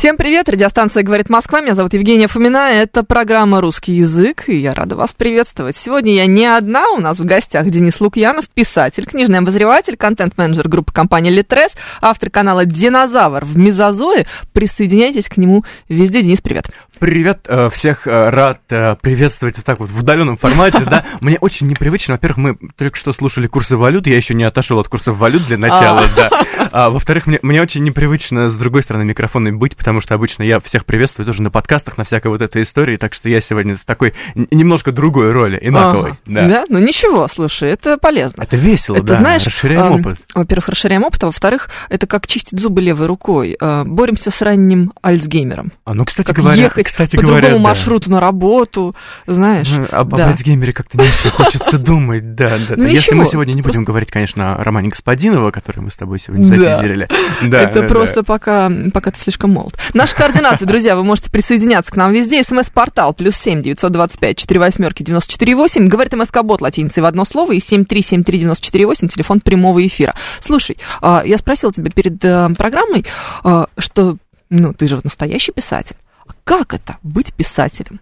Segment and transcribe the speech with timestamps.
[0.00, 4.72] Всем привет, радиостанция «Говорит Москва», меня зовут Евгения Фомина, это программа «Русский язык», и я
[4.72, 5.76] рада вас приветствовать.
[5.76, 10.90] Сегодня я не одна, у нас в гостях Денис Лукьянов, писатель, книжный обозреватель, контент-менеджер группы
[10.90, 14.26] компании «Литрес», автор канала «Динозавр» в Мезозое.
[14.54, 16.22] Присоединяйтесь к нему везде.
[16.22, 16.70] Денис, привет.
[17.00, 21.06] Привет, э, всех э, рад э, приветствовать вот так вот в удаленном формате, да.
[21.22, 24.88] Мне очень непривычно, во-первых, мы только что слушали курсы валют, я еще не отошел от
[24.88, 26.16] курсов валют для начала, а.
[26.16, 26.30] да.
[26.72, 30.60] А, во-вторых, мне, мне очень непривычно с другой стороны микрофона быть, потому что обычно я
[30.60, 33.84] всех приветствую тоже на подкастах, на всякой вот этой истории, так что я сегодня в
[33.84, 36.12] такой немножко другой роли, инаковой.
[36.26, 36.46] Да.
[36.46, 38.42] да, ну ничего, слушай, это полезно.
[38.42, 40.18] Это весело, это, да, знаешь, расширяем э, опыт.
[40.34, 43.56] Во-первых, расширяем опыт, а во-вторых, это как чистить зубы левой рукой.
[43.58, 45.72] Боремся с ранним Альцгеймером.
[45.84, 47.68] А ну, кстати как говоря, ехать кстати по говоря, другому да.
[47.70, 48.96] маршруту на работу,
[49.26, 49.68] знаешь.
[49.70, 50.24] Ну, об, да.
[50.24, 52.74] об Альцгеймере как-то не очень хочется думать, да, да.
[52.76, 56.18] Ну, Если мы сегодня не будем говорить, конечно, о романе Господинова, который мы с тобой
[56.18, 57.08] сегодня.
[57.42, 59.78] Да, это просто пока, пока ты слишком молод.
[59.94, 62.42] Наши координаты, друзья, вы можете присоединяться к нам везде.
[62.42, 65.86] СМС-портал плюс семь девятьсот двадцать пять четыре восьмерки девяносто четыре восемь.
[65.86, 69.06] Говорит МСК-бот латиницей в одно слово и семь три семь три девяносто четыре восемь.
[69.06, 70.14] Телефон прямого эфира.
[70.40, 73.06] Слушай, а, я спросила тебя перед э, программой,
[73.44, 74.16] а, что,
[74.48, 75.96] ну, ты же настоящий писатель.
[76.44, 78.00] Как это быть писателем?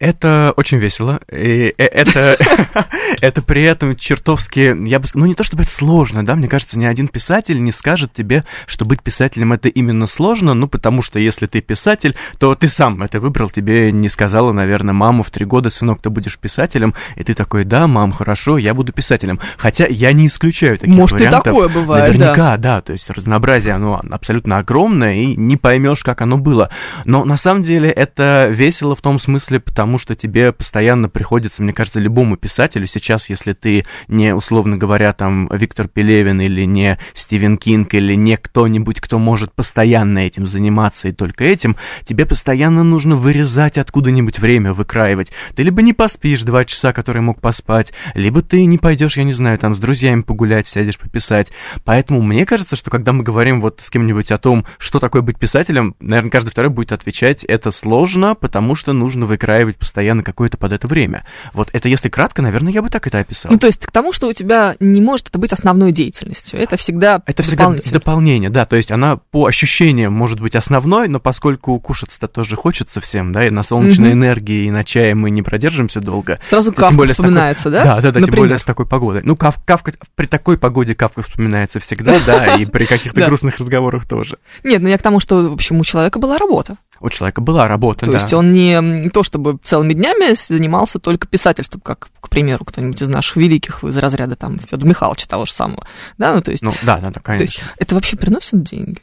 [0.00, 1.20] Это очень весело.
[1.30, 2.36] И э- это,
[3.20, 6.48] это при этом чертовски, я бы сказал, ну не то чтобы это сложно, да, мне
[6.48, 11.02] кажется, ни один писатель не скажет тебе, что быть писателем это именно сложно, ну потому
[11.02, 15.30] что если ты писатель, то ты сам это выбрал, тебе не сказала, наверное, мама в
[15.30, 19.38] три года, сынок, ты будешь писателем, и ты такой, да, мам, хорошо, я буду писателем.
[19.58, 21.44] Хотя я не исключаю таких Может, и вариантов.
[21.44, 22.18] такое бывает, да.
[22.18, 26.70] Наверняка, да, то есть разнообразие, оно абсолютно огромное, и не поймешь, как оно было.
[27.04, 31.72] Но на самом деле это весело в том смысле, потому что тебе постоянно приходится, мне
[31.72, 37.56] кажется, любому писателю сейчас, если ты не, условно говоря, там, Виктор Пелевин или не Стивен
[37.56, 43.16] Кинг или не кто-нибудь, кто может постоянно этим заниматься и только этим, тебе постоянно нужно
[43.16, 45.32] вырезать откуда-нибудь время, выкраивать.
[45.54, 49.32] Ты либо не поспишь два часа, которые мог поспать, либо ты не пойдешь, я не
[49.32, 51.48] знаю, там, с друзьями погулять, сядешь пописать.
[51.84, 55.38] Поэтому мне кажется, что когда мы говорим вот с кем-нибудь о том, что такое быть
[55.38, 60.72] писателем, наверное, каждый второй будет отвечать, это сложно, потому что нужно выкраивать постоянно какое-то под
[60.72, 61.24] это время.
[61.52, 63.50] Вот это если кратко, наверное, я бы так это описал.
[63.50, 66.60] Ну, то есть к тому, что у тебя не может это быть основной деятельностью.
[66.60, 71.18] Это всегда Это всегда дополнение, да, то есть она по ощущениям может быть основной, но
[71.18, 74.18] поскольку кушаться-то тоже хочется всем, да, и на солнечной Мгм.
[74.18, 76.38] энергии, и на чае мы не продержимся долго.
[76.42, 77.84] Сразу Кавка тем более с такой- вспоминается, да?
[77.84, 79.22] Да, да, да, тем более с такой погодой.
[79.24, 84.06] Ну, Кав, Кавка, при такой погоде Кавка вспоминается всегда, да, и при каких-то грустных разговорах
[84.06, 84.38] тоже.
[84.64, 86.76] Нет, ну я к тому, что, в общем, у человека была работа.
[87.00, 88.18] У человека была работа, То да.
[88.18, 93.08] есть он не то, чтобы целыми днями занимался только писательством, как, к примеру, кто-нибудь из
[93.08, 95.86] наших великих из разряда там Федора Михайловича того же самого.
[96.18, 97.44] Да, ну то есть, Ну, да, да, да, то конечно.
[97.62, 99.00] есть это вообще приносит деньги?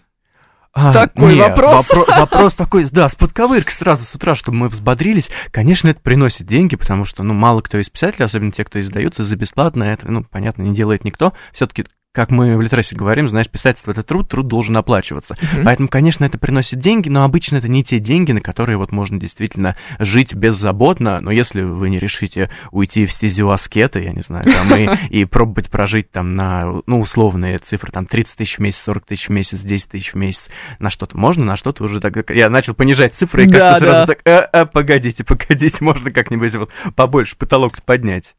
[0.80, 1.88] А, Такой не, вопрос.
[1.90, 5.31] вопро- вопрос такой, да, с подковыркой сразу с утра, чтобы мы взбодрились.
[5.50, 9.24] Конечно, это приносит деньги, потому что, ну, мало кто из писателей, особенно те, кто издаются
[9.24, 11.34] за бесплатно, это, ну, понятно, не делает никто.
[11.52, 15.38] Все-таки как мы в Литресе говорим, знаешь, писательство— это труд, труд должен оплачиваться.
[15.39, 15.66] Мгм.
[15.66, 19.19] Поэтому, конечно, это приносит деньги, но обычно это не те деньги, на которые вот можно
[19.19, 21.22] действительно жить беззаботно.
[21.22, 25.25] Но если вы не решите уйти в стезю аскета, я не знаю, там, и, и
[25.25, 29.31] пробовать прожить там на, ну, условные цифры, там, 30 тысяч в месяц, 40 тысяч в
[29.31, 30.47] месяц, 10 тысяч в месяц,
[30.79, 32.31] на что-то можно, на что-то уже так...
[32.31, 34.05] Я начал понижать цифры, и Да, как-то сразу да.
[34.07, 38.34] так, «А, а, погодите, погодите, можно как-нибудь вот побольше потолок поднять.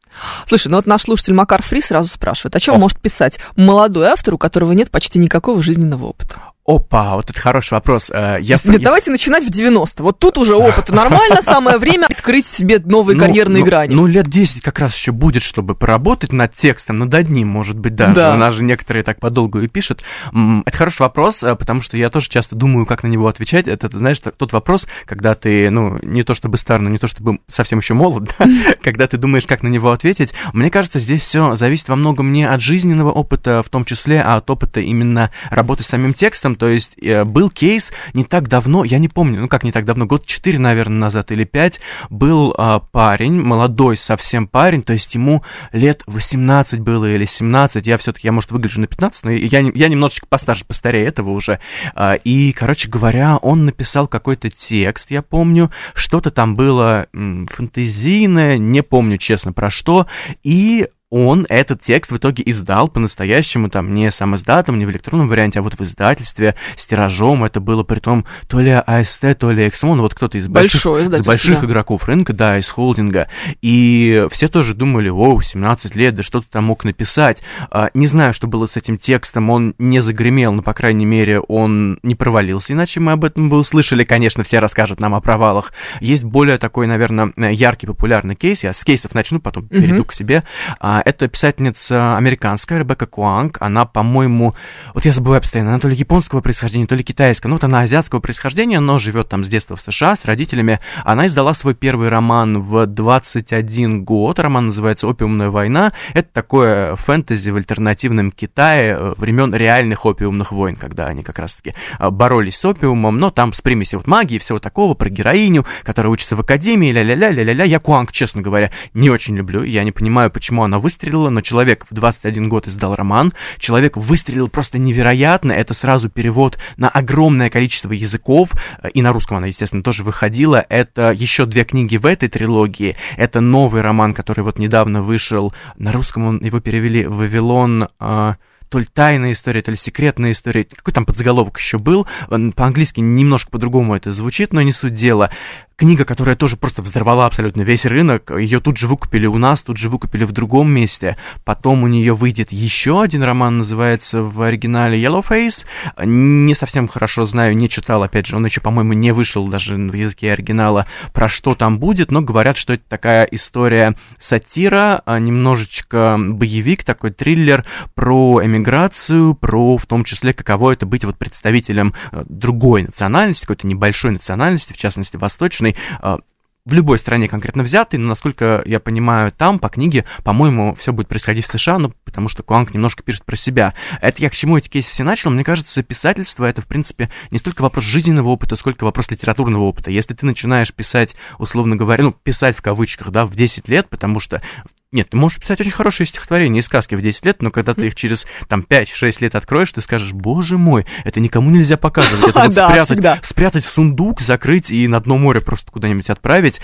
[0.47, 2.77] Слушай, ну вот наш слушатель Макар Фри сразу спрашивает, о чем О.
[2.79, 6.48] может писать молодой автор, у которого нет почти никакого жизненного опыта?
[6.69, 8.11] Опа, вот это хороший вопрос.
[8.11, 12.05] Э, Я, Нет, я- давайте начинать в 90 Вот тут уже опыт нормально, самое время
[12.05, 13.95] открыть себе новые Ну, карьерные ну, грани.
[13.95, 17.95] Ну, лет 10 как раз еще будет, чтобы поработать над текстом, над одним, может быть,
[17.95, 18.13] даже.
[18.13, 18.35] Да.
[18.35, 20.03] У нас же некоторые так подолгу и пишут.
[20.31, 23.67] Это хороший вопрос, э, потому что я тоже часто думаю, как на него отвечать.
[23.67, 27.39] Это, знаешь, тот вопрос, когда ты, ну, не то чтобы стар, но не то чтобы
[27.47, 28.45] совсем еще молод, да,
[28.83, 30.33] когда ты думаешь, как на него ответить.
[30.53, 34.35] Мне кажется, здесь все зависит во многом не от жизненного опыта, в том числе, а
[34.35, 36.58] от опыта именно работы с самим текстом.
[36.59, 39.85] То есть э, был кейс не так давно, я не помню, ну как не так
[39.85, 41.79] давно, год 4, наверное, назад или 5,
[42.09, 47.97] был а, парень, молодой совсем парень, то есть ему лет 18 было или 17, я
[47.97, 51.59] все-таки, я, может, выгляжу на 15, но я, я немножечко постарше, постарее этого уже.
[51.95, 58.57] А, и, короче говоря, он написал какой-то текст, я помню, что-то там было м, фантазийное,
[58.57, 60.07] не помню, честно, про что,
[60.43, 65.27] и он этот текст в итоге издал по-настоящему, там, не сам издатом, не в электронном
[65.27, 69.51] варианте, а вот в издательстве, с тиражом, это было при том то ли АСТ, то
[69.51, 71.67] ли Эксмон, ну вот кто-то из больших, из больших да.
[71.67, 73.27] игроков рынка, да, из холдинга,
[73.61, 77.41] и все тоже думали, о, 17 лет, да что ты там мог написать,
[77.71, 81.39] а, не знаю, что было с этим текстом, он не загремел, но, по крайней мере,
[81.39, 85.73] он не провалился, иначе мы об этом бы услышали, конечно, все расскажут нам о провалах.
[85.99, 90.05] Есть более такой, наверное, яркий, популярный кейс, я с кейсов начну, потом перейду mm-hmm.
[90.05, 90.43] к себе,
[90.79, 93.57] а, это писательница американская, Ребекка Куанг.
[93.61, 94.53] Она, по-моему,
[94.93, 97.49] вот я забываю постоянно, она то ли японского происхождения, то ли китайского.
[97.49, 100.79] Ну, вот она азиатского происхождения, но живет там с детства в США с родителями.
[101.03, 104.39] Она издала свой первый роман в 21 год.
[104.39, 105.93] Роман называется «Опиумная война».
[106.13, 111.73] Это такое фэнтези в альтернативном Китае э, времен реальных опиумных войн, когда они как раз-таки
[111.99, 115.65] э, боролись с опиумом, но там с примесью вот магии и всего такого, про героиню,
[115.83, 117.63] которая учится в академии, ля-ля-ля, ля-ля-ля.
[117.63, 119.63] Я Куанг, честно говоря, не очень люблю.
[119.63, 124.49] Я не понимаю, почему она выстрелила, но человек в 21 год издал роман, человек выстрелил
[124.49, 129.83] просто невероятно, это сразу перевод на огромное количество языков, э, и на русском она, естественно,
[129.83, 135.03] тоже выходила, это еще две книги в этой трилогии, это новый роман, который вот недавно
[135.03, 138.33] вышел, на русском он, его перевели «Вавилон», э,
[138.69, 142.07] то ли тайная история, то ли секретная история, какой там подзаголовок еще был,
[142.55, 145.29] по-английски немножко по-другому это звучит, но не суть дела
[145.79, 148.31] книга, которая тоже просто взорвала абсолютно весь рынок.
[148.37, 151.15] Ее тут же выкупили у нас, тут же выкупили в другом месте.
[151.45, 155.65] Потом у нее выйдет еще один роман, называется в оригинале Yellow Face.
[156.05, 159.93] Не совсем хорошо знаю, не читал, опять же, он еще, по-моему, не вышел даже в
[159.93, 166.17] языке оригинала, про что там будет, но говорят, что это такая история сатира, а немножечко
[166.19, 167.63] боевик, такой триллер
[167.95, 173.65] про эмиграцию, про в том числе, каково это быть вот представителем э, другой национальности, какой-то
[173.65, 176.19] небольшой национальности, в частности, восточной, популярный а,
[176.65, 181.07] в любой стране конкретно взятый, но, насколько я понимаю, там по книге, по-моему, все будет
[181.07, 183.73] происходить в США, ну, потому что Куанг немножко пишет про себя.
[184.01, 185.31] Это я к чему эти кейсы все начал?
[185.31, 189.89] Мне кажется, писательство— это, в принципе, не столько вопрос жизненного опыта, сколько вопрос литературного опыта.
[189.89, 194.19] Если ты начинаешь писать, условно говоря, ну, писать в кавычках, да, в 10 лет, потому
[194.19, 194.41] что
[194.91, 197.87] нет, ты можешь писать очень хорошие стихотворения и сказки в 10 лет, но когда ты
[197.87, 202.29] их через там 5-6 лет откроешь, ты скажешь, боже мой, это никому нельзя показывать.
[202.29, 206.59] Это вот спрятать, спрятать в сундук, закрыть и на дно моря просто куда-нибудь отправить.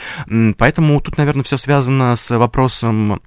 [0.58, 3.22] Поэтому тут, наверное, все связано с вопросом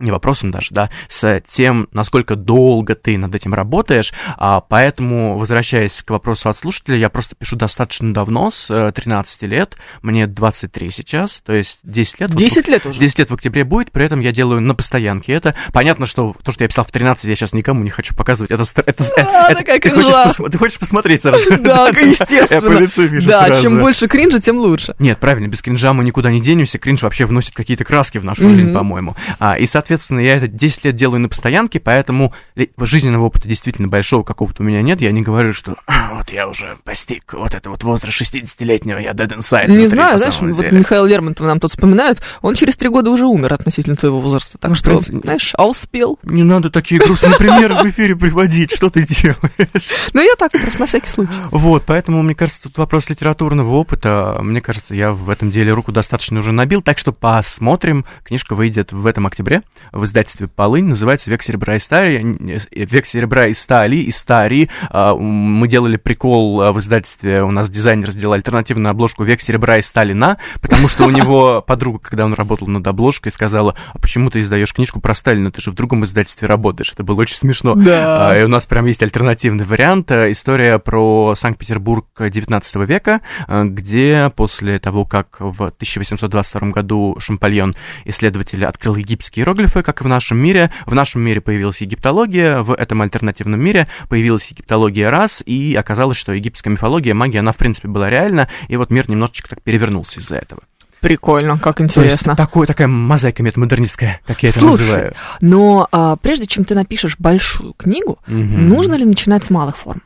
[0.00, 6.02] не вопросом даже, да, с тем, насколько долго ты над этим работаешь, а, поэтому, возвращаясь
[6.02, 10.90] к вопросу от слушателя, я просто пишу достаточно давно, с 13 э, лет, мне 23
[10.90, 12.34] сейчас, то есть 10 лет.
[12.34, 12.98] 10 лет уже?
[12.98, 15.54] 10 лет в октябре будет, при этом я делаю на постоянке это.
[15.72, 18.64] Понятно, что то, что я писал в 13, я сейчас никому не хочу показывать, это...
[18.84, 21.44] это, а, это ты, хочешь, ты хочешь посмотреть сразу?
[21.64, 23.22] Да, естественно.
[23.22, 24.96] Да, чем больше кринжа, тем лучше.
[24.98, 28.50] Нет, правильно, без кринжа мы никуда не денемся, кринж вообще вносит какие-то краски в нашу
[28.50, 29.16] жизнь, по-моему.
[29.38, 32.32] А, и, соответственно, соответственно, я это 10 лет делаю на постоянке, поэтому
[32.78, 35.02] жизненного опыта действительно большого какого-то у меня нет.
[35.02, 39.12] Я не говорю, что «А, вот я уже постиг вот это вот возраст 60-летнего, я
[39.12, 39.68] dead inside.
[39.68, 43.52] Не знаю, знаешь, вот Михаил Лермонтов нам тут вспоминает, он через три года уже умер
[43.52, 46.18] относительно твоего возраста, так ну, что, принципе, знаешь, а успел.
[46.22, 49.88] Не надо такие грустные примеры в эфире приводить, что ты делаешь?
[50.14, 51.32] Ну, я так, просто на всякий случай.
[51.50, 55.92] Вот, поэтому, мне кажется, тут вопрос литературного опыта, мне кажется, я в этом деле руку
[55.92, 59.62] достаточно уже набил, так что посмотрим, книжка выйдет в этом октябре,
[59.92, 62.60] в издательстве «Полынь», называется «Век серебра и стали».
[62.72, 64.68] «Век серебра и стали», и «Стари».
[64.90, 69.76] А, мы делали прикол а, в издательстве, у нас дизайнер сделал альтернативную обложку «Век серебра
[69.76, 74.30] и Сталина», потому что у него подруга, когда он работал над обложкой, сказала, а почему
[74.30, 76.92] ты издаешь книжку про Сталина, ты же в другом издательстве работаешь.
[76.92, 77.74] Это было очень смешно.
[77.74, 78.38] Да.
[78.38, 80.10] И у нас прям есть альтернативный вариант.
[80.10, 88.96] История про Санкт-Петербург 19 века, где после того, как в 1822 году Шампальон, исследователь, открыл
[88.96, 90.70] египетские иероглифы, как и в нашем мире.
[90.86, 96.32] В нашем мире появилась египтология, в этом альтернативном мире появилась египтология раз, и оказалось, что
[96.32, 100.36] египетская мифология, магия, она в принципе была реальна, и вот мир немножечко так перевернулся из-за
[100.36, 100.62] этого.
[101.00, 102.02] Прикольно, как интересно.
[102.02, 105.14] То есть такой, такая мозаика метамодернистская, как я Слушай, это называю.
[105.42, 108.34] но а, прежде чем ты напишешь большую книгу, угу.
[108.34, 110.00] нужно ли начинать с малых форм?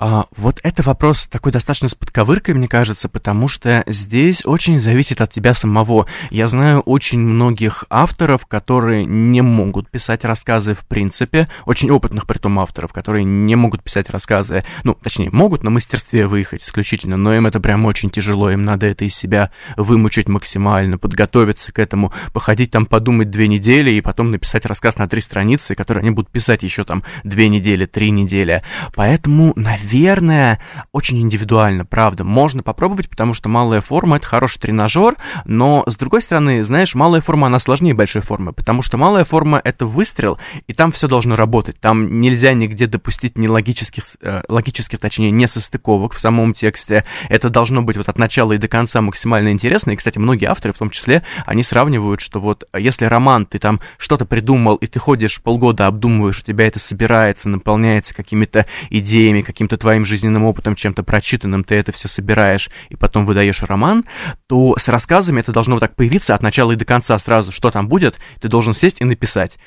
[0.00, 5.20] А, вот это вопрос такой достаточно с подковыркой, мне кажется, потому что здесь очень зависит
[5.20, 6.06] от тебя самого.
[6.30, 12.38] Я знаю очень многих авторов, которые не могут писать рассказы в принципе, очень опытных при
[12.38, 17.34] том авторов, которые не могут писать рассказы, ну, точнее, могут на мастерстве выехать исключительно, но
[17.34, 22.12] им это прям очень тяжело, им надо это из себя вымучить максимально, подготовиться к этому,
[22.32, 26.30] походить там, подумать две недели и потом написать рассказ на три страницы, который они будут
[26.30, 28.62] писать еще там две недели, три недели.
[28.94, 30.60] Поэтому, наверное, наверное,
[30.92, 32.24] очень индивидуально, правда.
[32.24, 37.20] Можно попробовать, потому что малая форма— это хороший тренажер, но, с другой стороны, знаешь, малая
[37.20, 41.36] форма, она сложнее большой формы, потому что малая форма— это выстрел, и там все должно
[41.36, 41.80] работать.
[41.80, 47.04] Там нельзя нигде допустить нелогических, э, логических, точнее, несостыковок в самом тексте.
[47.28, 49.92] Это должно быть вот от начала и до конца максимально интересно.
[49.92, 53.80] И, кстати, многие авторы, в том числе, они сравнивают, что вот если роман, ты там
[53.96, 59.77] что-то придумал, и ты ходишь полгода, обдумываешь, у тебя это собирается, наполняется какими-то идеями, каким-то
[59.78, 64.04] твоим жизненным опытом, чем-то прочитанным, ты это все собираешь и потом выдаешь роман,
[64.46, 67.70] то с рассказами это должно вот так появиться от начала и до конца сразу, что
[67.70, 69.58] там будет, ты должен сесть и написать.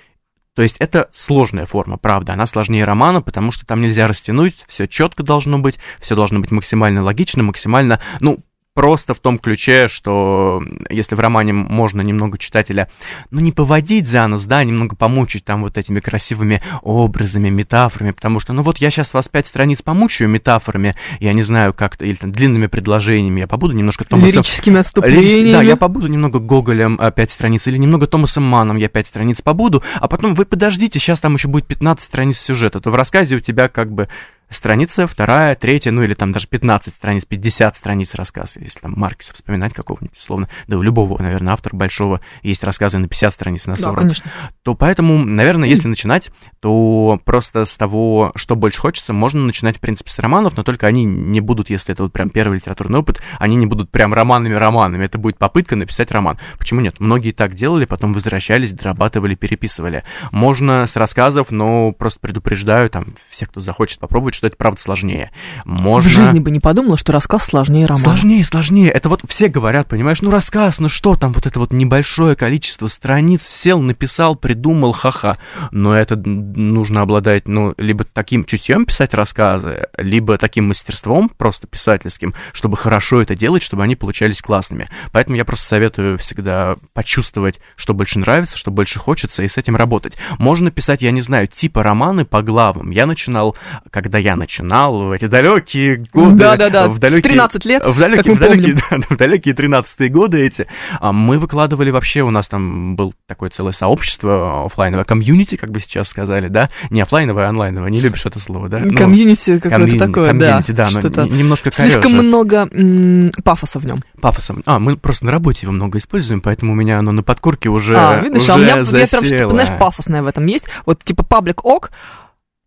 [0.53, 4.85] То есть это сложная форма, правда, она сложнее романа, потому что там нельзя растянуть, все
[4.85, 8.39] четко должно быть, все должно быть максимально логично, максимально, ну,
[8.73, 12.89] просто в том ключе, что если в романе можно немного читателя,
[13.29, 18.39] ну, не поводить за нос, да, немного помучить там вот этими красивыми образами, метафорами, потому
[18.39, 22.15] что, ну, вот я сейчас вас пять страниц помучаю метафорами, я не знаю, как-то, или
[22.15, 24.29] там длинными предложениями, я побуду немножко Томасом...
[24.29, 25.51] Лирическими отступлениями.
[25.51, 29.41] Да, я побуду немного Гоголем а, пять страниц, или немного Томасом Маном я пять страниц
[29.41, 33.35] побуду, а потом вы подождите, сейчас там еще будет 15 страниц сюжета, то в рассказе
[33.35, 34.07] у тебя как бы
[34.51, 39.33] страница, вторая, третья, ну или там даже 15 страниц, 50 страниц рассказа, если там Маркеса
[39.33, 43.75] вспоминать какого-нибудь, условно, да у любого, наверное, автора большого есть рассказы на 50 страниц, на
[43.75, 43.95] 40.
[43.95, 44.31] Да, конечно.
[44.63, 49.79] То поэтому, наверное, если начинать, то просто с того, что больше хочется, можно начинать, в
[49.79, 53.21] принципе, с романов, но только они не будут, если это вот прям первый литературный опыт,
[53.39, 56.37] они не будут прям романами-романами, это будет попытка написать роман.
[56.57, 56.99] Почему нет?
[56.99, 60.03] Многие так делали, потом возвращались, дорабатывали, переписывали.
[60.31, 65.29] Можно с рассказов, но просто предупреждаю, там, все, кто захочет попробовать, что это правда сложнее.
[65.65, 66.09] Можно...
[66.09, 68.03] В жизни бы не подумала, что рассказ сложнее романа.
[68.03, 68.89] Сложнее, сложнее.
[68.89, 72.87] Это вот все говорят, понимаешь, ну рассказ, ну что там, вот это вот небольшое количество
[72.87, 75.37] страниц, сел, написал, придумал, ха-ха.
[75.69, 82.33] Но это нужно обладать, ну, либо таким чутьем писать рассказы, либо таким мастерством просто писательским,
[82.51, 84.89] чтобы хорошо это делать, чтобы они получались классными.
[85.11, 89.75] Поэтому я просто советую всегда почувствовать, что больше нравится, что больше хочется, и с этим
[89.75, 90.17] работать.
[90.39, 92.89] Можно писать, я не знаю, типа романы по главам.
[92.89, 93.55] Я начинал,
[93.91, 96.37] когда я я начинал в эти далекие годы.
[96.37, 100.45] Да-да-да, в, далекие, в 13 лет, в далекие, в далекие, да, в далекие 13-е годы
[100.45, 100.67] эти.
[100.99, 105.79] А мы выкладывали вообще, у нас там был такое целое сообщество, офлайновое комьюнити, как бы
[105.79, 106.69] сейчас сказали, да?
[106.89, 108.79] Не офлайновое, а онлайновое, не любишь это слово, да?
[108.79, 110.89] Ну, комьюнити какое-то такое, комьюнити, да.
[110.91, 112.01] да, но немножко корёжит.
[112.01, 113.97] Слишком много м- пафоса в нем.
[114.21, 114.55] Пафоса.
[114.65, 117.97] А, мы просто на работе его много используем, поэтому у меня оно на подкорке уже
[117.97, 118.99] А, видишь, уже а у меня, засело.
[118.99, 120.65] я прям что-то, знаешь, пафосное в этом есть.
[120.85, 121.91] Вот типа паблик ок,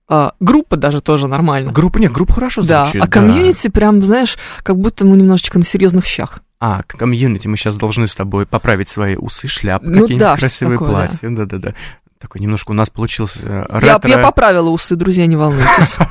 [0.08, 1.72] а, группа даже тоже нормально.
[1.72, 3.02] Группа, нет, группа хорошо да, звучит.
[3.02, 6.40] А комьюнити прям, знаешь, как будто мы немножечко на серьезных щах.
[6.60, 10.78] А, комьюнити, мы сейчас должны с тобой поправить свои усы, шляпы, Ну какие-нибудь да, красивые
[10.78, 11.30] такое, платья.
[11.30, 11.74] Да-да-да.
[12.18, 14.10] Такой немножко у нас получился э, Я, ретро...
[14.10, 15.96] я поправила усы, друзья, не волнуйтесь.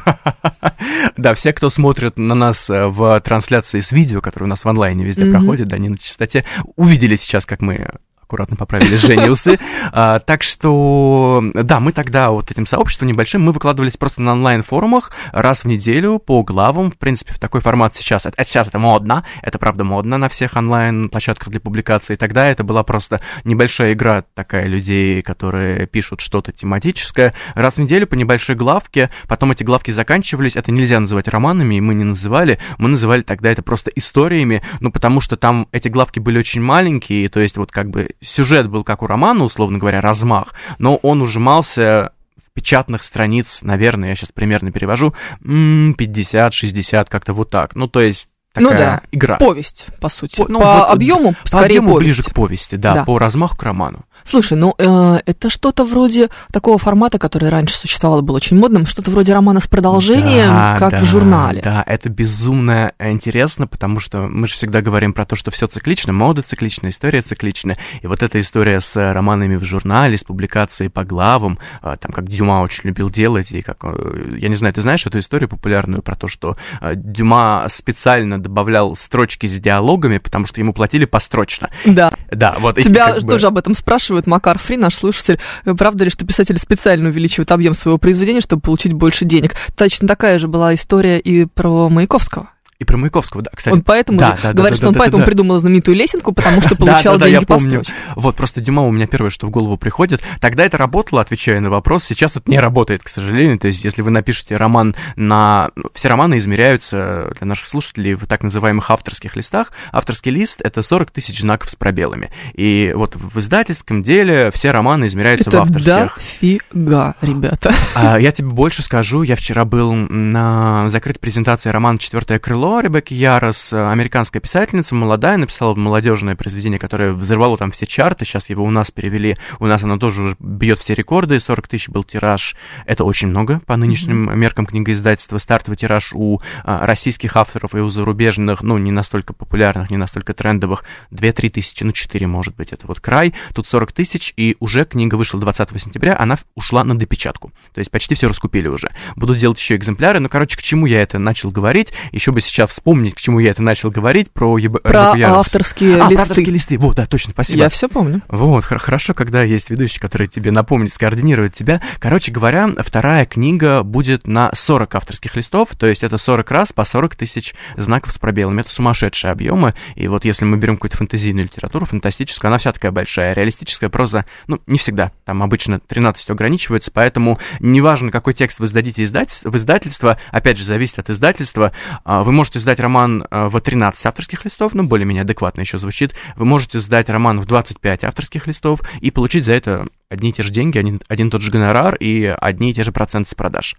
[1.17, 4.69] Да, все, кто смотрит на нас э, в трансляции с видео, которое у нас в
[4.69, 6.43] онлайне везде проходит, да, не на частоте,
[6.75, 7.89] увидели сейчас, как мы
[8.33, 9.59] аккуратно поправили Жене усы.
[9.95, 15.11] А, так что, да, мы тогда вот этим сообществом небольшим, мы выкладывались просто на онлайн-форумах
[15.31, 16.89] раз в неделю по главам.
[16.89, 20.55] В принципе, в такой формат сейчас, это, сейчас это модно, это правда модно на всех
[20.55, 22.15] онлайн-площадках для публикации.
[22.15, 27.33] Тогда это была просто небольшая игра такая людей, которые пишут что-то тематическое.
[27.53, 31.81] Раз в неделю по небольшой главке, потом эти главки заканчивались, это нельзя называть романами, и
[31.81, 36.19] мы не называли, мы называли тогда это просто историями, ну, потому что там эти главки
[36.19, 40.01] были очень маленькие, то есть вот как бы сюжет был как у романа, условно говоря,
[40.01, 42.11] размах, но он ужимался
[42.47, 45.13] в печатных страниц, наверное, я сейчас примерно перевожу,
[45.43, 47.75] м, 50-60, как-то вот так.
[47.75, 49.37] Ну, то есть Ну такая да, игра.
[49.37, 50.37] Повесть, по сути.
[50.37, 52.15] По- ну, по вот, объему, По скорее, объему повесть.
[52.17, 53.03] ближе к повести, да, Да.
[53.05, 54.05] по размаху к роману.
[54.25, 59.11] Слушай, ну э, это что-то вроде такого формата, который раньше существовал, был очень модным, что-то
[59.11, 61.61] вроде романа с продолжением, Да, как да, в журнале.
[61.61, 66.13] Да, это безумно интересно, потому что мы же всегда говорим про то, что все циклично,
[66.13, 67.75] мода циклична, история циклична.
[68.01, 72.11] И вот эта история с э, романами в журнале, с публикацией по главам, э, там
[72.11, 75.49] как Дюма очень любил делать, и как, э, я не знаю, ты знаешь эту историю
[75.49, 76.57] популярную про то, что
[76.95, 81.69] Дюма специально добавлял строчки с диалогами, потому что ему платили построчно.
[81.85, 82.11] Да.
[82.31, 82.77] Да, вот.
[82.77, 85.39] Тебя как бы- тоже об этом спрашивали, спрашивает Макар Фри, наш слушатель,
[85.77, 89.55] правда ли, что писатели специально увеличивают объем своего произведения, чтобы получить больше денег?
[89.75, 92.52] Точно такая же была история и про Маяковского.
[92.79, 93.73] И про Маяковского, да, кстати.
[93.73, 97.17] Он поэтому да, да, говорит, да, что он поэтому придумал знаменитую лесенку, потому что получал
[97.17, 97.83] деньги я по помню.
[98.15, 100.21] Вот, просто Дюма у меня первое, что в голову приходит.
[100.41, 103.59] Тогда это работало, отвечая на вопрос, сейчас это не работает, к сожалению.
[103.59, 105.69] То есть, если вы напишете роман на...
[105.93, 109.71] Все романы измеряются для наших слушателей в так называемых авторских листах.
[109.91, 112.31] Авторский лист— это 40 тысяч знаков с пробелами.
[112.53, 116.15] И вот в издательском деле все романы измеряются Это в авторских.
[116.17, 117.73] дофига, ребята.
[117.95, 123.13] А, Я тебе больше скажу, я вчера был на закрытой презентации романа «Четвертое крыло» Ребекки
[123.13, 128.69] Ярос, американская писательница, молодая, написала молодежное произведение, которое взорвало там все чарты, сейчас его у
[128.69, 132.55] нас перевели, у нас оно тоже бьет все рекорды, 40 тысяч был тираж,
[132.85, 137.89] это очень много по нынешним меркам книгоиздательства, стартовый тираж у а, российских авторов и у
[137.89, 142.87] зарубежных, ну, не настолько популярных, не настолько трендовых, 2-3 тысячи, ну, 4, может быть, это
[142.87, 147.51] вот край, тут 40 тысяч, и уже книга вышла 20 сентября, она ушла на допечатку,
[147.73, 148.89] то есть почти все раскупили уже.
[149.17, 152.52] Буду делать еще экземпляры, но, короче, к чему я это начал говорить, еще бы сейчас
[152.67, 154.81] вспомнить, к чему я это начал говорить, про, еб...
[154.81, 156.15] Про авторские а, листы.
[156.15, 157.59] про авторские листы, вот, да, точно, спасибо.
[157.59, 158.21] Я все помню.
[158.27, 161.81] Вот, хор- хорошо, когда есть ведущий, который тебе напомнит, скоординирует тебя.
[161.99, 166.85] Короче говоря, вторая книга будет на 40 авторских листов, то есть это 40 раз по
[166.85, 168.61] 40 тысяч знаков с пробелами.
[168.61, 172.91] Это сумасшедшие объемы, и вот если мы берем какую-то фэнтезийную литературу, фантастическую, она вся такая
[172.91, 173.33] большая.
[173.33, 179.03] Реалистическая проза, ну, не всегда, там обычно 13 ограничивается, поэтому неважно, какой текст вы сдадите
[179.03, 181.71] издать, в издательство, опять же, зависит от издательства,
[182.03, 186.13] а, вы можете сдать роман а, в 13 авторских листов, ну, более-менее адекватно еще звучит,
[186.35, 190.43] вы можете сдать роман в 25 авторских листов и получить за это одни и те
[190.43, 193.75] же деньги, один, один тот же гонорар и одни и те же проценты с продаж.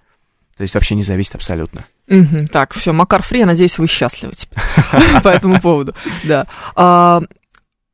[0.57, 1.85] То есть вообще не зависит абсолютно.
[2.53, 4.63] Так, все, Макар Фри, я надеюсь, вы счастливы теперь
[5.23, 5.95] по этому поводу.
[6.23, 6.47] Да.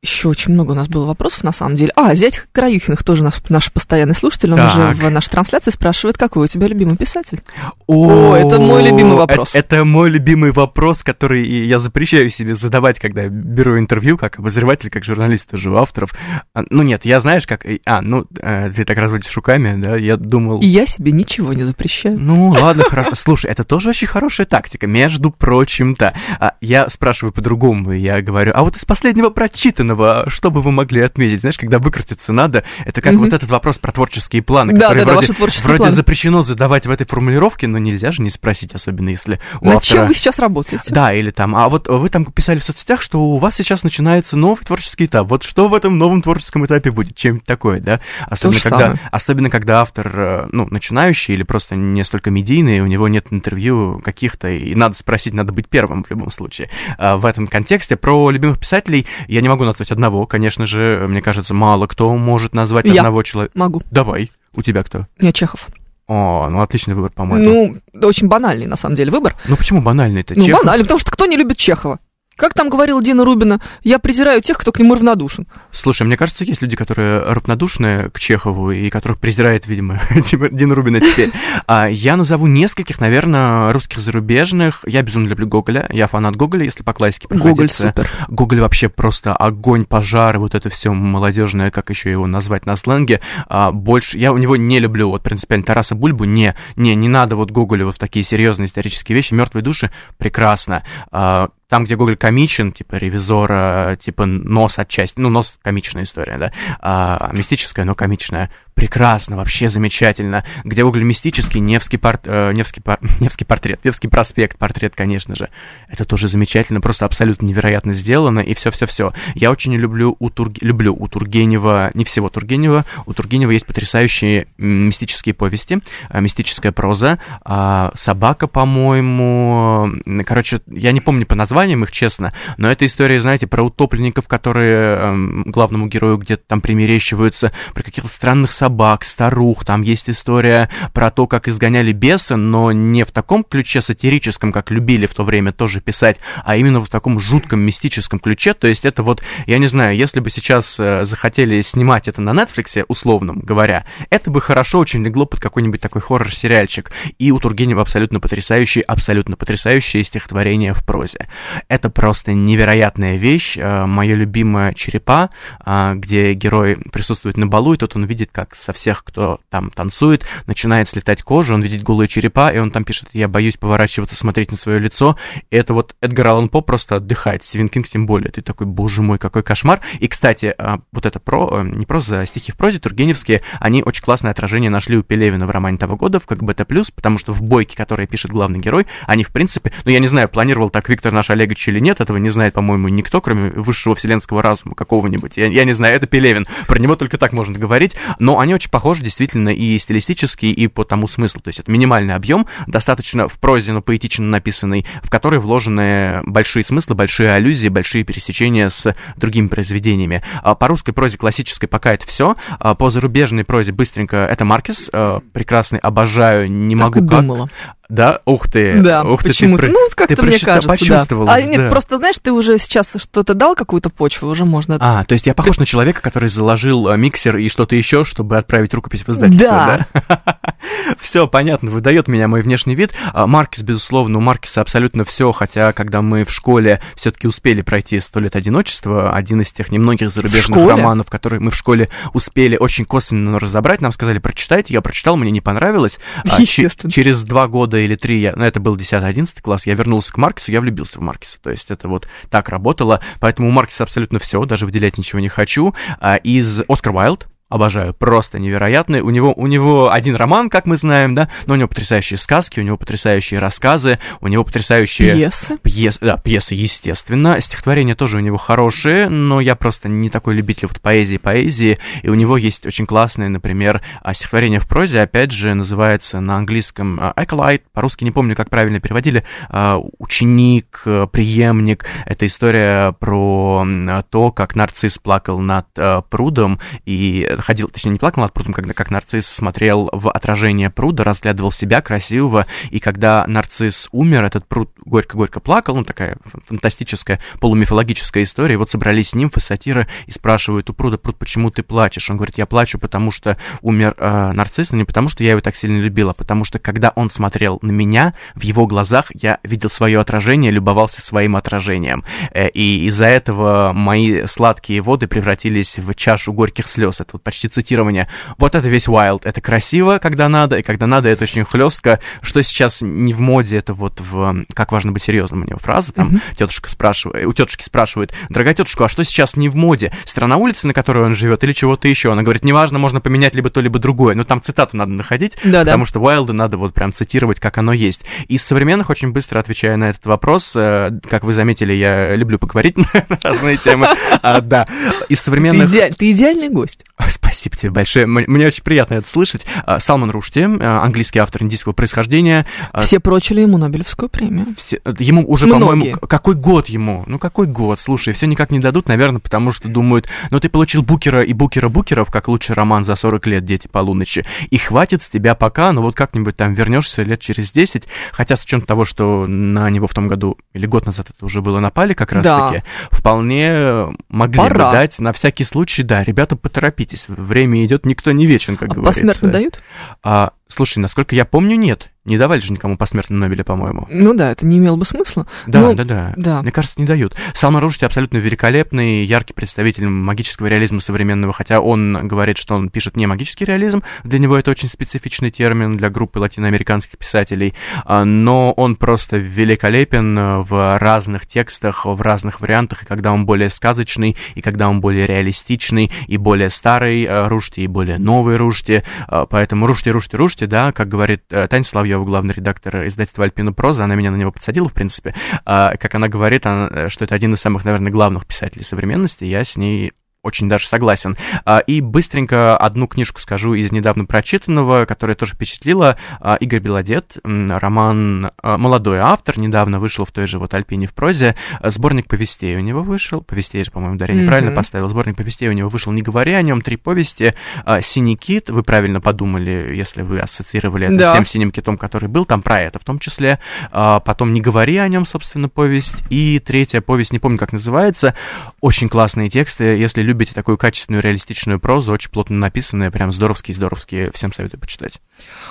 [0.03, 1.91] Еще очень много у нас было вопросов, на самом деле.
[1.95, 4.51] А, зять Краюхиных тоже наш, наш постоянный слушатель.
[4.51, 4.73] Он Так.
[4.73, 7.43] уже в нашей трансляции спрашивает, какой у тебя любимый писатель?
[7.85, 9.53] О, это мой любимый вопрос.
[9.53, 14.89] Это, это мой любимый вопрос, который я запрещаю себе задавать, когда беру интервью, как обозреватель,
[14.89, 16.15] как журналист, тоже у авторов.
[16.55, 17.63] А, Ну нет, я знаешь, как...
[17.85, 20.61] А, ну, э, ты так разводишь руками, да, я думал...
[20.61, 22.17] И я себе ничего не запрещаю.
[22.19, 23.11] Ну, ладно, хорошо.
[23.13, 26.15] Слушай, это тоже очень хорошая тактика, между прочим-то.
[26.39, 29.90] А, я спрашиваю по-другому, я говорю, а вот из последнего прочитанного,
[30.27, 31.41] что бы вы могли отметить?
[31.41, 33.23] Знаешь, когда выкрутиться надо, это как Мгм.
[33.25, 35.91] вот этот вопрос про творческие планы, Да, которые да, да, вроде, творческие вроде планы.
[35.95, 39.97] запрещено задавать в этой формулировке, но нельзя же не спросить, особенно если у Над автора...
[39.99, 40.93] чем вы сейчас работаете?
[40.93, 44.37] Да, или там, а вот вы там писали в соцсетях, что у вас сейчас начинается
[44.37, 45.27] новый творческий этап.
[45.27, 47.15] Вот что в этом новом творческом этапе будет?
[47.15, 47.99] Чем-нибудь такое, да?
[48.27, 48.99] Особенно когда, самое.
[49.11, 54.01] особенно когда автор, э, ну, начинающий или просто не столько медийный, у него нет интервью
[54.03, 56.69] каких-то, и надо спросить, надо быть первым в любом случае.
[56.97, 61.21] А в этом контексте про любимых писателей я не могу назвать одного, конечно же, мне
[61.21, 63.01] кажется, мало кто может назвать Я.
[63.01, 63.57] одного человека.
[63.57, 63.81] Могу.
[63.91, 65.07] Давай, у тебя кто?
[65.19, 65.67] Я Чехов.
[66.07, 67.77] О, ну отличный выбор, по-моему.
[67.93, 69.35] Ну, очень банальный, на самом деле, выбор.
[69.47, 70.35] Ну, почему банальный-то?
[70.35, 70.61] Ну, Чехов?
[70.63, 71.99] банальный, потому что кто не любит Чехова?
[72.41, 75.45] Как там говорила Дина Рубина, я презираю тех, кто к нему равнодушен.
[75.69, 80.01] Слушай, мне кажется, есть люди, которые равнодушны к Чехову и которых презирает, видимо,
[80.51, 81.31] Дина Рубина теперь.
[81.67, 84.83] А я назову нескольких, наверное, русских зарубежных.
[84.87, 85.87] Я безумно люблю Гоголя.
[85.91, 88.09] Я фанат Гоголя, если по классике Гоголь супер.
[88.27, 93.21] Гоголь вообще просто огонь, пожар, вот это все молодежное, как еще его назвать на сленге.
[93.49, 97.35] А, больше я у него не люблю, вот принципиально Тараса Бульбу, не, не, не надо
[97.35, 99.35] вот Гоголю вот в такие серьезные исторические вещи.
[99.35, 100.81] Мертвые души прекрасно.
[101.11, 106.51] А, там, где Гоголь комичен, типа ревизора, типа нос отчасти, ну, нос комичная история, да,
[106.81, 110.43] а, мистическая, но комичная, прекрасно, вообще замечательно.
[110.63, 115.49] Где Гоголь мистический, Невский, пор- э, Невский, пор- Невский портрет, Невский проспект, портрет, конечно же,
[115.87, 119.13] это тоже замечательно, просто абсолютно невероятно сделано, и все-все-все.
[119.35, 120.57] Я очень люблю у, Тург...
[120.61, 125.79] люблю у Тургенева, не всего Тургенева, у Тургенева есть потрясающие мистические повести,
[126.09, 129.91] э, мистическая проза, а, «Собака», по-моему,
[130.25, 134.95] короче, я не помню по названиям их, честно, но это история, знаете, про утопленников, которые
[134.97, 141.09] эм, главному герою где-то там примерещиваются, про каких-то странных собак, старух, там есть история про
[141.09, 145.51] то, как изгоняли беса, но не в таком ключе сатирическом, как любили в то время
[145.51, 149.65] тоже писать, а именно в таком жутком мистическом ключе, то есть это вот, я не
[149.65, 154.77] знаю, если бы сейчас э, захотели снимать это на Netflix, условно говоря, это бы хорошо
[154.77, 160.85] очень легло под какой-нибудь такой хоррор-сериальчик, и у Тургенева абсолютно потрясающие, абсолютно потрясающие стихотворения в
[160.85, 161.29] прозе.
[161.67, 167.95] Это просто невероятная вещь, мое любимое «Черепа», а, где герой присутствует на балу, и тут
[167.95, 172.07] он видит, как как со всех, кто там танцует, начинает слетать кожа, он видит голые
[172.07, 175.17] черепа, и он там пишет, я боюсь поворачиваться, смотреть на свое лицо.
[175.49, 178.29] И это вот Эдгар Аллан По просто отдыхает, Стивен Кинг тем более.
[178.31, 179.79] Ты такой, боже мой, какой кошмар.
[179.99, 183.83] И, кстати, а, вот это про, э, не проза, а стихи в прозе тургеневские, они
[183.83, 187.17] очень классное отражение нашли у Пелевина в романе того года, в как бета плюс, потому
[187.17, 190.69] что в бойке, которые пишет главный герой, они, в принципе, ну, я не знаю, планировал
[190.69, 194.75] так Виктор наш Олегович или нет, этого не знает, по-моему, никто, кроме высшего вселенского разума
[194.75, 195.37] какого-нибудь.
[195.37, 198.69] Я, я не знаю, это Пелевин, про него только так можно говорить, но они очень
[198.69, 201.41] похожи действительно и стилистически, и по тому смыслу.
[201.41, 206.63] То есть это минимальный объем, достаточно в прозе, но поэтично написанный, в который вложены большие
[206.63, 210.23] смыслы, большие аллюзии, большие пересечения с другими произведениями.
[210.41, 212.35] А по русской прозе классической пока это все.
[212.59, 217.21] А по зарубежной прозе быстренько это Маркес, э, прекрасный, обожаю, не так могу как.
[217.21, 217.49] думала.
[217.91, 218.79] Да, ух ты.
[218.79, 219.63] Да, ух ты, почему-то.
[219.63, 221.33] ты, ну, вот как-то ты мне кажется, почувствовала, да.
[221.33, 221.69] А нет, да.
[221.69, 224.77] просто, знаешь, ты уже сейчас что-то дал, какую-то почву, уже можно...
[224.79, 228.37] А, то есть я похож на человека, который заложил э, миксер и что-то еще, чтобы
[228.37, 230.21] отправить рукопись в издательство, да?
[230.99, 232.93] Все, понятно, выдает меня мой внешний вид.
[233.13, 237.99] А, Маркис, безусловно, у Маркиса абсолютно все, хотя, когда мы в школе все-таки успели пройти
[237.99, 242.85] «Сто лет одиночества», один из тех немногих зарубежных романов, которые мы в школе успели очень
[242.85, 245.99] косвенно разобрать, нам сказали, прочитайте, я прочитал, мне не понравилось.
[246.29, 246.91] А, Естественно.
[246.91, 250.51] через два года или три, я, ну, это был 10-11 класс, я вернулся к Маркису,
[250.51, 251.39] я влюбился в Маркиса.
[251.41, 253.01] То есть это вот так работало.
[253.19, 255.73] Поэтому у Маркиса абсолютно все, даже выделять ничего не хочу.
[255.99, 259.01] А, из Оскар Уайлд, Обожаю, просто невероятный.
[259.01, 262.61] У него, у него один роман, как мы знаем, да, но у него потрясающие сказки,
[262.61, 265.15] у него потрясающие рассказы, у него потрясающие...
[265.15, 265.57] Пьесы.
[265.57, 267.41] Пьес, да, пьесы, естественно.
[267.41, 271.77] Стихотворения тоже у него хорошие, но я просто не такой любитель вот поэзии, поэзии.
[272.03, 276.37] И у него есть очень классное, например, а, стихотворение в прозе, опять же, называется на
[276.37, 281.85] английском а, acolyte, по-русски не помню, как правильно переводили, а, ученик, преемник.
[282.05, 283.67] Это история про
[284.09, 285.67] то, как нарцисс плакал над
[286.09, 291.03] прудом и ходил, точнее, не плакал над прудом, когда как нарцисс смотрел в отражение пруда,
[291.03, 298.23] разглядывал себя красивого, и когда нарцисс умер, этот пруд горько-горько плакал, ну, такая фантастическая полумифологическая
[298.23, 302.09] история, вот собрались нимфы, сатиры, и спрашивают у пруда, пруд, почему ты плачешь?
[302.09, 305.41] Он говорит, я плачу, потому что умер э, нарцисс, но не потому, что я его
[305.41, 309.69] так сильно любила, потому что, когда он смотрел на меня, в его глазах я видел
[309.69, 316.33] свое отражение, любовался своим отражением, Э, и из-за этого мои сладкие воды превратились в чашу
[316.33, 317.01] горьких слез.
[317.01, 318.09] Это вот почти цитирование.
[318.37, 319.21] Вот это весь Wild.
[319.23, 322.01] Это красиво, когда надо, и когда надо, это очень хлестко.
[322.21, 325.93] Что сейчас не в моде, это вот в «Как важно быть серьезным» у него фраза,
[325.93, 329.93] там тетушка спрашивает, у тетушки спрашивает, дорогая тетушка, а что сейчас не в моде?
[330.03, 332.11] Страна улицы, на которой он живет, или чего-то еще?
[332.11, 334.13] Она говорит, неважно, можно поменять либо то, либо другое.
[334.13, 335.63] Ну, там цитату надо находить, Да-да.
[335.63, 338.01] потому что Уайлда надо вот прям цитировать, как оно есть.
[338.27, 342.75] Из современных, очень быстро отвечая на этот вопрос, э, как вы заметили, я люблю поговорить
[343.07, 343.87] на разные темы.
[344.21, 344.67] А, Да,
[345.07, 345.69] из современных...
[345.95, 346.83] ты идеальный гость.
[347.23, 348.07] Спасибо тебе большое.
[348.07, 349.45] Мне очень приятно это слышать.
[349.65, 352.45] А, Салман Рушти, э, английский автор индийского происхождения.
[352.73, 354.47] А, Все прочили ему Нобелевскую премию.
[354.57, 357.03] все- э, ему уже, по-моему, какой год ему?
[357.07, 357.79] Ну, какой год?
[357.79, 361.69] Слушай, все никак не дадут, наверное, потому что думают, ну, ты получил Букера и Букера
[361.69, 365.83] Букеров, как лучший роман за 40 лет «Дети полуночи», и хватит с тебя пока, ну,
[365.83, 369.93] вот как-нибудь там вернешься лет через 10, хотя с учетом того, что на него в
[369.93, 374.53] том году, или год назад это уже было, напали как раз-таки, вполне могли Пора.
[374.67, 378.73] бы дать, на всякий случай, да, ребята, поторопитесь, время идет, никто не вечен, как А
[378.75, 379.01] говорится.
[379.01, 379.61] посмертно дают?
[380.03, 381.89] А, слушай, насколько я помню, нет.
[382.03, 383.87] Не давали же никому посмертно Нобеля, по-моему.
[383.91, 385.27] Ну да, это не имело бы смысла.
[385.45, 386.41] Да, Ну, да, да, да.
[386.41, 387.15] Мне кажется, не дают.
[387.35, 392.97] Салман Рушди абсолютно великолепный, яркий представитель магического реализма современного, хотя он говорит, что он пишет
[392.97, 397.53] не магический реализм, для него это очень специфичный термин для группы латиноамериканских писателей,
[397.85, 403.27] а, но он просто великолепен э, в разных текстах, в разных вариантах, и когда он
[403.27, 408.37] более сказочный, и когда он более реалистичный, и более старый э, Рушди, и более новый
[408.37, 413.23] Рушди, А, поэтому Рушди, Рушди, Рушди, да, как говорит э, Таня Соловьева, главный редактор издательства
[413.23, 415.13] Альпина Проза, она меня на него подсадила, в принципе,
[415.45, 419.23] а, как она говорит, она, э, что это один из самых, наверное, главных писателей современности,
[419.23, 421.17] я с ней очень даже согласен.
[421.45, 425.97] А, И быстренько одну книжку скажу из недавно прочитанного, которая тоже впечатлила.
[426.19, 430.85] А, Игорь Белодед, м, роман а, «Молодой автор», недавно вышел в той же вот «Альпине
[430.87, 431.35] в прозе».
[431.63, 433.21] Сборник повестей у него вышел.
[433.21, 434.57] Повестей же, по-моему, Дарья неправильно Мгм.
[434.57, 434.89] поставила.
[434.89, 437.33] Сборник повестей у него вышел «Не говори о нем», три повести.
[437.81, 441.13] «Синий кит», вы правильно подумали, если вы ассоциировали это Да.
[441.13, 443.39] с тем синим китом, который был, там про это в том числе.
[443.71, 446.03] Потом «Не говори о нем», собственно, повесть.
[446.09, 448.13] И третья повесть, не помню, как называется.
[448.59, 449.63] Очень классные тексты.
[449.77, 454.93] Если любите такую качественную реалистичную прозу, очень плотно написанная, прям здоровские-здоровские, всем советую почитать.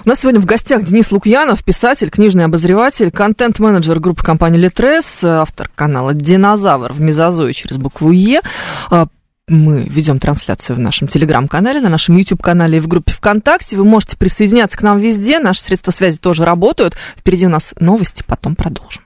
[0.05, 5.70] У нас сегодня в гостях Денис Лукьянов, писатель, книжный обозреватель, контент-менеджер группы компании Литрес, автор
[5.75, 8.42] канала «Динозавр» в Мезозое через букву «Е».
[8.90, 9.07] А,
[9.49, 13.77] мы ведем трансляцию в нашем телеграм-канале, на нашем YouTube-канале и в группе ВКонтакте.
[13.77, 15.40] Вы можете присоединяться к нам везде.
[15.40, 16.94] Наши средства связи тоже работают.
[17.16, 19.03] Впереди у нас новости, потом продолжим.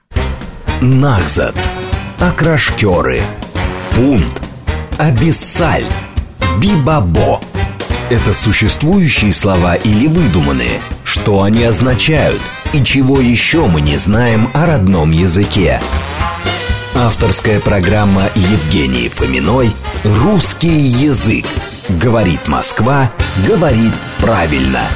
[0.82, 1.56] Нахзат.
[2.18, 3.22] Окрашкеры.
[3.94, 4.53] Пункт.
[4.98, 5.86] Абиссаль.
[6.60, 7.40] Бибабо.
[8.10, 10.80] Это существующие слова или выдуманные?
[11.02, 12.40] Что они означают?
[12.72, 15.80] И чего еще мы не знаем о родном языке?
[16.94, 19.72] Авторская программа Евгении Фоминой
[20.04, 21.46] «Русский язык».
[21.88, 23.10] Говорит Москва,
[23.48, 24.88] говорит правильно.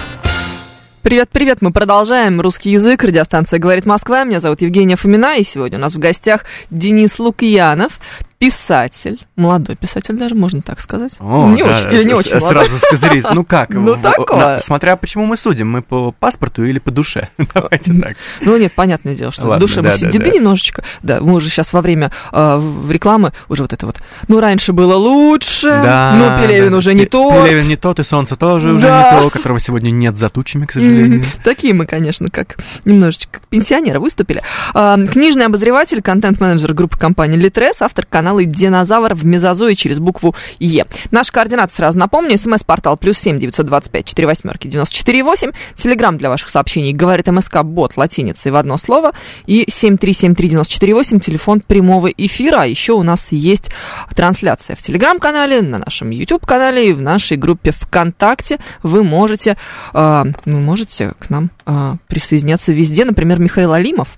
[1.03, 4.25] Привет-привет, мы продолжаем русский язык, радиостанция «Говорит Москва».
[4.25, 7.99] Меня зовут Евгения Фомина, и сегодня у нас в гостях Денис Лукьянов,
[8.39, 11.13] писатель, молодой писатель даже, можно так сказать.
[11.19, 12.67] О, не да, очень, или не очень молодой.
[12.67, 13.25] Сразу сказались.
[13.33, 13.71] Ну как?
[13.89, 14.59] Ну такое.
[14.59, 17.29] Смотря почему мы судим, мы по паспорту или по душе?
[17.55, 18.17] Давайте так.
[18.41, 20.85] Ну нет, понятное дело, что в душе мы все деды немножечко.
[21.03, 24.01] Да, мы уже сейчас во время а, рекламы уже вот это вот.
[24.29, 27.45] Ну раньше было лучше, но Пелевин уже не тот.
[27.45, 30.73] Пелевин не тот, и солнце тоже уже не то, которого сегодня нет за тучами, к
[30.73, 31.25] сожалению.
[31.45, 34.43] Такие мы, конечно, как немножечко пенсионеры выступили.
[34.75, 40.35] А, книжный обозреватель, контент-менеджер группы компании Литрес, автор канала каналы «Динозавр» в мезозое через букву
[40.59, 40.85] «Е».
[41.11, 42.37] Наш координаты сразу напомню.
[42.37, 45.53] СМС-портал плюс семь девятьсот двадцать пять четыре восьмерки девяносто четыре восемь.
[45.77, 49.13] Телеграмм для ваших сообщений говорит МСК бот латиницей в одно слово.
[49.47, 51.21] И семь три семь три девяносто четыре восемь.
[51.21, 52.59] Телефон прямого эфира.
[52.59, 53.71] А еще у нас есть
[54.15, 58.59] трансляция в Телеграм-канале, на нашем YouTube-канале и в нашей группе ВКонтакте.
[58.83, 59.57] Вы можете,
[59.95, 63.07] э, ну, можете к нам э, присоединяться везде.
[63.07, 64.09] Например, Михаил Алимов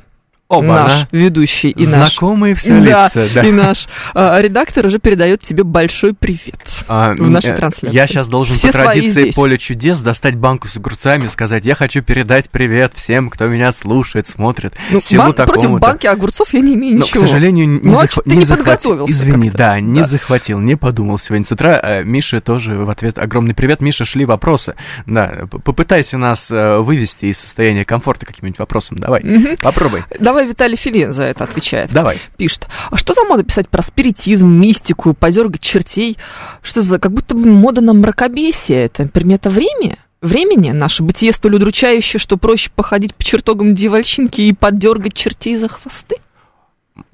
[0.51, 2.15] Оба, наш ведущий и наш...
[2.15, 3.43] Знакомые все да, лица, да.
[3.43, 6.59] И наш а, редактор уже передает тебе большой привет
[6.89, 7.95] а, в нашей трансляции.
[7.95, 11.77] Я сейчас должен все по традиции Поле чудес достать банку с огурцами и сказать, я
[11.77, 14.75] хочу передать привет всем, кто меня слушает, смотрит.
[14.91, 17.23] Ну, бан- против банки огурцов я не имею Но, ничего.
[17.23, 19.09] к сожалению, не, ну, захва- не, не захватил.
[19.09, 20.07] Извини, да, не да.
[20.07, 21.79] захватил, не подумал сегодня с утра.
[21.81, 23.81] А, Миша тоже в ответ огромный привет.
[23.81, 24.75] Миша, шли вопросы.
[25.07, 28.99] Да, попытайся нас э, вывести из состояния комфорта каким-нибудь вопросом.
[28.99, 29.57] Давай, угу.
[29.61, 30.03] попробуй.
[30.19, 31.93] Давай, Виталий Филин за это отвечает.
[31.93, 32.19] Давай.
[32.37, 32.67] Пишет.
[32.91, 36.19] А что за мода писать про спиритизм, мистику, подергать чертей?
[36.63, 38.87] Что за, как будто бы мода на мракобесие?
[38.87, 39.97] Это примета времени?
[40.21, 45.69] Времени наше бытие столь удручающее, что проще походить по чертогам дьявольщинки и подергать чертей за
[45.69, 46.17] хвосты?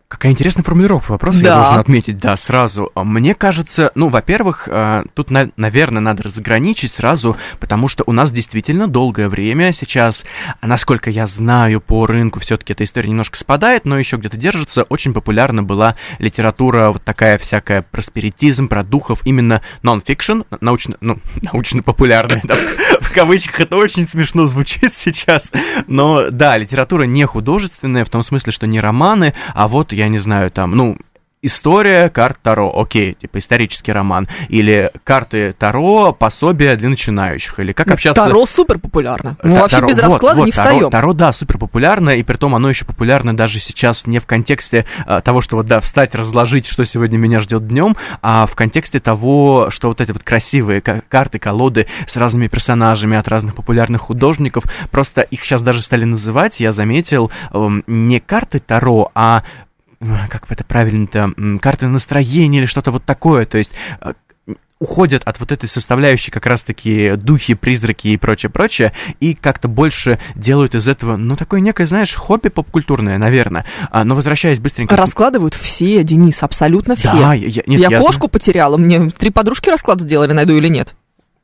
[0.09, 1.49] Какая интересная формулировка вопроса, да.
[1.49, 2.93] я должен отметить, да, сразу.
[2.95, 8.87] Мне кажется, ну, во-первых, э, тут, наверное, надо разграничить сразу, потому что у нас действительно
[8.87, 10.25] долгое время сейчас,
[10.63, 14.85] насколько я знаю по рынку, все-таки эта история немножко спадает, но еще где-то держится.
[14.85, 22.43] Очень популярна была литература вот такая всякая просперитизм, про духов, именно нон-фикшн, научно, ну, научно-популярная,
[22.45, 22.55] да,
[23.17, 25.51] кавычках, это очень смешно звучит сейчас,
[25.87, 30.19] но да, литература не художественная, в том смысле, что не романы, а вот я не
[30.19, 30.99] знаю, там, ну,
[31.43, 34.27] История карт Таро, окей, типа исторический роман.
[34.49, 37.61] Или карты Таро, пособие для начинающих.
[37.61, 38.25] Или как общаться...
[38.25, 39.37] Таро супер популярно.
[39.43, 40.91] Мы вообще без расклада вот, не таро, встаем.
[40.91, 44.87] Таро, да, супер популярно, и при том оно еще популярно даже сейчас не в контексте
[45.05, 48.99] а, того, что вот, да, встать, разложить, что сегодня меня ждет днем, а в контексте
[48.99, 54.65] того, что вот эти вот красивые карты, колоды с разными персонажами от разных популярных художников,
[54.91, 59.43] просто их сейчас даже стали называть, я заметил, эм, не карты Таро, а
[60.31, 64.13] как это правильно-то, карты настроения или что-то вот такое, то есть э,
[64.79, 70.75] уходят от вот этой составляющей как раз-таки духи, призраки и прочее-прочее, и как-то больше делают
[70.75, 73.65] из этого, ну, такое некое, знаешь, хобби попкультурное, наверное.
[73.91, 74.97] А, но возвращаясь быстренько...
[74.97, 77.13] Раскладывают все, Денис, абсолютно все.
[77.13, 80.95] Да, я, нет, я, я кошку потеряла, мне три подружки расклад сделали, найду или нет.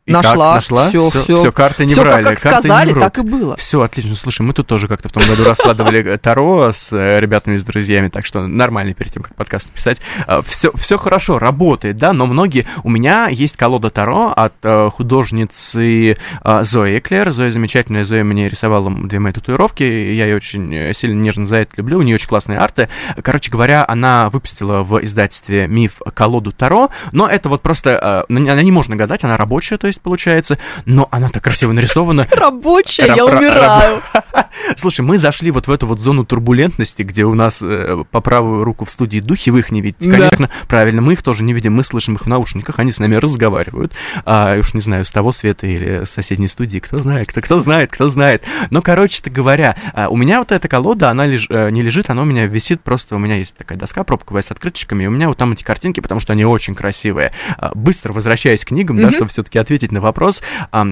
[0.05, 0.63] И нашла, как?
[0.63, 3.57] нашла, все, все, все, карты не все, брали, как, как сказали, не так и было.
[3.57, 4.17] Все отлично.
[4.17, 8.09] Слушай, мы тут тоже как-то в том году раскладывали Таро с э, ребятами, с друзьями,
[8.09, 10.01] так что нормально перед тем, как подкаст писать.
[10.47, 12.67] Все, а, все хорошо, работает, да, но многие...
[12.83, 17.31] У меня есть колода Таро от э, художницы э, Зои Эклер.
[17.31, 21.77] Зоя замечательная, Зоя мне рисовала две мои татуировки, я ее очень сильно нежно за это
[21.77, 22.89] люблю, у нее очень классные арты.
[23.23, 28.27] Короче говоря, она выпустила в издательстве «Миф» колоду Таро, но это вот просто...
[28.29, 32.27] Она не можно гадать, она рабочая, то есть получается, но она так красиво нарисована.
[32.31, 34.03] Рабочая, я умираю.
[34.79, 38.65] Слушай, мы зашли вот в эту вот зону турбулентности, где у нас э, по правую
[38.65, 41.75] руку в студии духи, вы их не видите, конечно, правильно, мы их тоже не видим,
[41.75, 43.93] мы слышим их в наушниках, они с нами разговаривают,
[44.25, 47.61] а, уж не знаю, с того света или с соседней студии, кто знает, кто, кто
[47.61, 48.43] знает, кто знает.
[48.71, 52.23] Но, короче-то говоря, а, у меня вот эта колода, она леж, э, не лежит, она
[52.23, 55.29] у меня висит просто, у меня есть такая доска пробковая с открыточками, и у меня
[55.29, 57.33] вот там эти картинки, потому что они очень красивые.
[57.59, 60.43] А, быстро возвращаясь к книгам, да, чтобы все-таки ответить ответить на вопрос.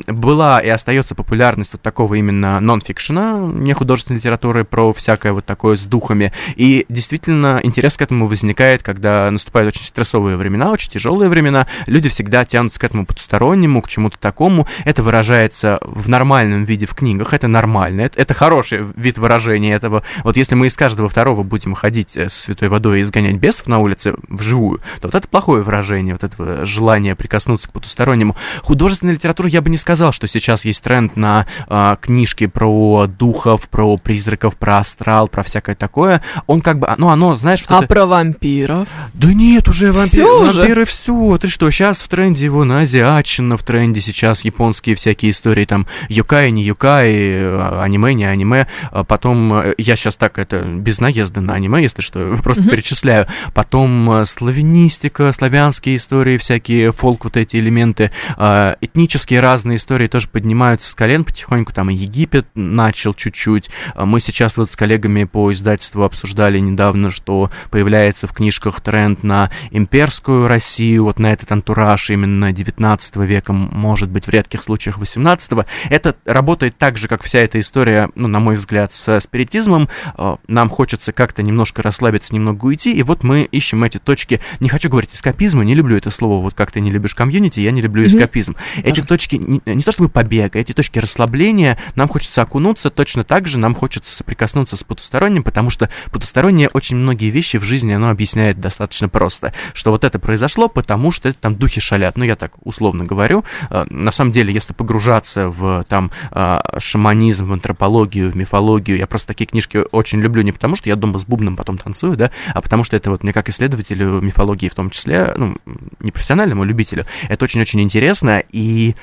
[0.06, 5.76] Была и остается популярность вот такого именно нон-фикшена, не художественной литературы, про всякое вот такое
[5.76, 6.32] с духами.
[6.56, 11.66] И действительно интерес к этому возникает, когда наступают очень стрессовые времена, очень тяжелые времена.
[11.86, 14.66] Люди всегда тянутся к этому потустороннему, к чему-то такому.
[14.84, 20.02] Это выражается в нормальном виде в книгах, это нормально, это, это хороший вид выражения этого.
[20.24, 23.66] Вот если мы из каждого второго будем ходить э, со святой водой и изгонять бесов
[23.66, 28.36] на улице вживую, то вот это плохое выражение, вот этого желания прикоснуться к потустороннему.
[28.80, 33.68] Художественная литература, я бы не сказал, что сейчас есть тренд на э, книжки про духов,
[33.68, 36.22] про призраков, про астрал, про всякое такое.
[36.46, 37.62] Он как бы, ну оно, знаешь...
[37.68, 37.94] Вот а это...
[37.94, 38.88] про вампиров?
[39.12, 41.36] Да нет, уже вампир, вампиры все.
[41.36, 45.86] Ты что, сейчас в тренде его на азиатчина, в тренде сейчас японские всякие истории, там,
[46.08, 48.66] юкай, не юкай, э, аниме, не аниме.
[48.92, 52.70] А потом, э, я сейчас так это без наезда на аниме, если что, просто mm-hmm.
[52.70, 53.26] перечисляю.
[53.52, 60.28] Потом э, славянистика, славянские истории, всякие фолк, вот эти элементы, э, этнические разные истории тоже
[60.28, 63.70] поднимаются с колен потихоньку, там и Египет начал чуть-чуть.
[63.94, 69.22] А мы сейчас вот с коллегами по издательству обсуждали недавно, что появляется в книжках тренд
[69.22, 74.98] на имперскую Россию, вот на этот антураж именно 19 века, может быть, в редких случаях
[74.98, 75.66] 18 -го.
[75.88, 79.88] Это работает так же, как вся эта история, ну, на мой взгляд, с спиритизмом.
[80.16, 84.68] Э, нам хочется как-то немножко расслабиться, немного уйти, и вот мы ищем эти точки, не
[84.68, 87.80] хочу говорить эскапизма, не люблю это слово, вот как ты не любишь комьюнити, я не
[87.80, 88.56] люблю эскапизм.
[88.82, 93.48] Эти точки, не, не то чтобы побега, эти точки расслабления, нам хочется окунуться, точно так
[93.48, 98.10] же нам хочется соприкоснуться с потусторонним, потому что потустороннее очень многие вещи в жизни, оно
[98.10, 102.36] объясняет достаточно просто, что вот это произошло, потому что это там духи шалят, ну я
[102.36, 108.30] так условно говорю, э, на самом деле, если погружаться в там э, шаманизм, в антропологию,
[108.30, 111.56] в мифологию, я просто такие книжки очень люблю, не потому что я дома с бубном
[111.56, 115.32] потом танцую, да, а потому что это вот мне как исследователю мифологии в том числе,
[115.36, 115.56] ну,
[116.00, 118.94] не профессиональному любителю, это очень-очень интересно, и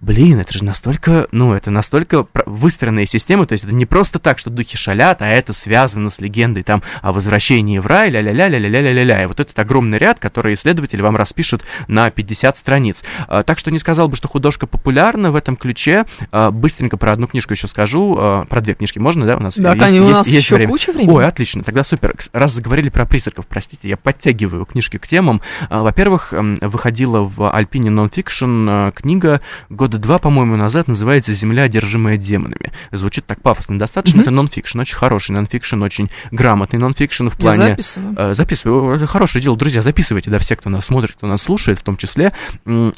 [0.00, 4.38] блин, это же настолько, ну, это настолько выстроенная система, то есть это не просто так,
[4.38, 9.22] что духи шалят, а это связано с легендой там о возвращении в рай, ля-ля-ля-ля-ля-ля-ля-ля.
[9.22, 13.02] И вот этот огромный ряд, который исследователи вам распишут на 50 страниц.
[13.28, 16.06] А, так что не сказал бы, что художка популярна в этом ключе.
[16.32, 19.58] А, быстренько про одну книжку еще скажу, а, про две книжки можно, да, у нас?
[19.58, 20.70] Да, есть, конечно, у нас есть, еще время.
[20.70, 21.14] куча времени.
[21.14, 22.14] Ой, отлично, тогда супер.
[22.32, 25.42] Раз заговорили про призраков, простите, я подтягиваю книжки к темам.
[25.68, 32.72] Во-первых, выходила в Альпине Nonfiction книга год года два, по-моему, назад называется «Земля, одержимая демонами».
[32.92, 34.18] Звучит так пафосно достаточно.
[34.18, 34.22] Mm-hmm.
[34.22, 37.62] Это нонфикшн, очень хороший нонфикшн, очень грамотный нонфикшн в плане...
[37.62, 38.14] Я записываю.
[38.16, 38.94] Э, записываю.
[38.94, 39.56] Это хорошее дело.
[39.56, 42.32] Друзья, записывайте, да, все, кто нас смотрит, кто нас слушает в том числе.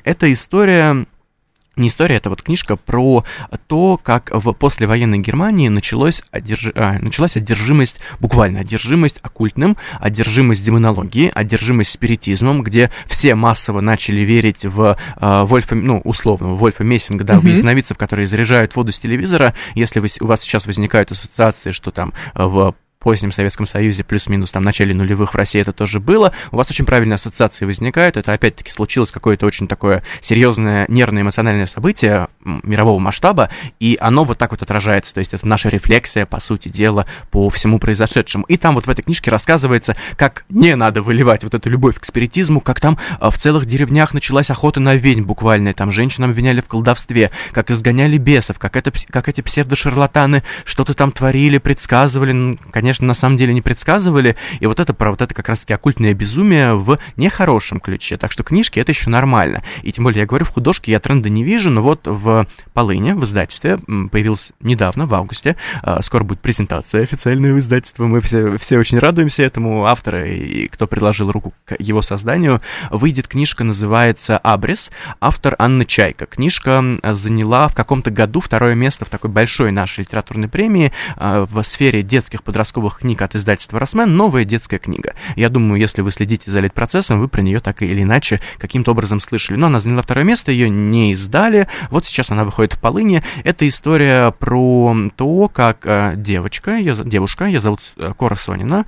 [0.05, 1.07] Это история
[1.77, 3.25] не история, это вот книжка про
[3.67, 6.71] то, как в послевоенной Германии началось одерж...
[6.75, 14.65] а, началась одержимость, буквально одержимость оккультным, одержимость демонологией, одержимость спиритизмом, где все массово начали верить
[14.65, 17.41] в а, Вольфа, ну, условно, Вольфа Мессинга, да, mm-hmm.
[17.41, 19.55] в ясновидцев, которые заряжают воду с телевизора.
[19.75, 24.63] Если вы, у вас сейчас возникают ассоциации, что там в позднем Советском Союзе, плюс-минус там
[24.63, 28.17] в начале нулевых в России это тоже было, у вас очень правильные ассоциации возникают.
[28.17, 33.51] Это опять-таки случилось какое-то очень такое серьезное нервное эмоциональное событие мирового масштаба,
[33.81, 35.15] и оно вот так вот отражается.
[35.15, 38.45] То есть это наша рефлексия, по сути дела, по всему произошедшему.
[38.45, 42.05] И там вот в этой книжке рассказывается, как не надо выливать вот эту любовь к
[42.05, 46.61] спиритизму, как там а, в целых деревнях началась охота на ведьм буквально, там женщинам обвиняли
[46.61, 52.93] в колдовстве, как изгоняли бесов, как, это, как эти псевдошарлатаны что-то там творили, предсказывали, конечно,
[52.93, 56.13] конечно, на самом деле не предсказывали, и вот это про вот это как раз-таки оккультное
[56.13, 60.45] безумие в нехорошем ключе, так что книжки это еще нормально, и тем более, я говорю,
[60.45, 62.32] в художке я тренда не вижу, но вот в
[62.73, 63.79] Полыне, в издательстве,
[64.11, 69.45] появился недавно, в августе, а, скоро будет презентация официального издательства, мы все, все очень радуемся
[69.45, 74.91] этому, автора и кто приложил руку к его созданию, выйдет книжка, называется «Абрис»,
[75.21, 76.27] автор Анна Чайка.
[76.27, 81.63] Книжка заняла в каком-то году второе место в такой большой нашей литературной премии а, в
[81.63, 85.15] сфере детских подростковых книг от издательства «Росмен» новая детская книга.
[85.37, 89.21] Я думаю, если вы следите за процессом, вы про нее так или иначе каким-то образом
[89.21, 89.57] слышали.
[89.57, 91.69] Но она заняла второе место, ее не издали.
[91.91, 93.23] Вот сейчас она выходит в полыне.
[93.45, 98.87] Это история про то, как э, девочка, ее, девушка, ее зовут э, Кора Сонина,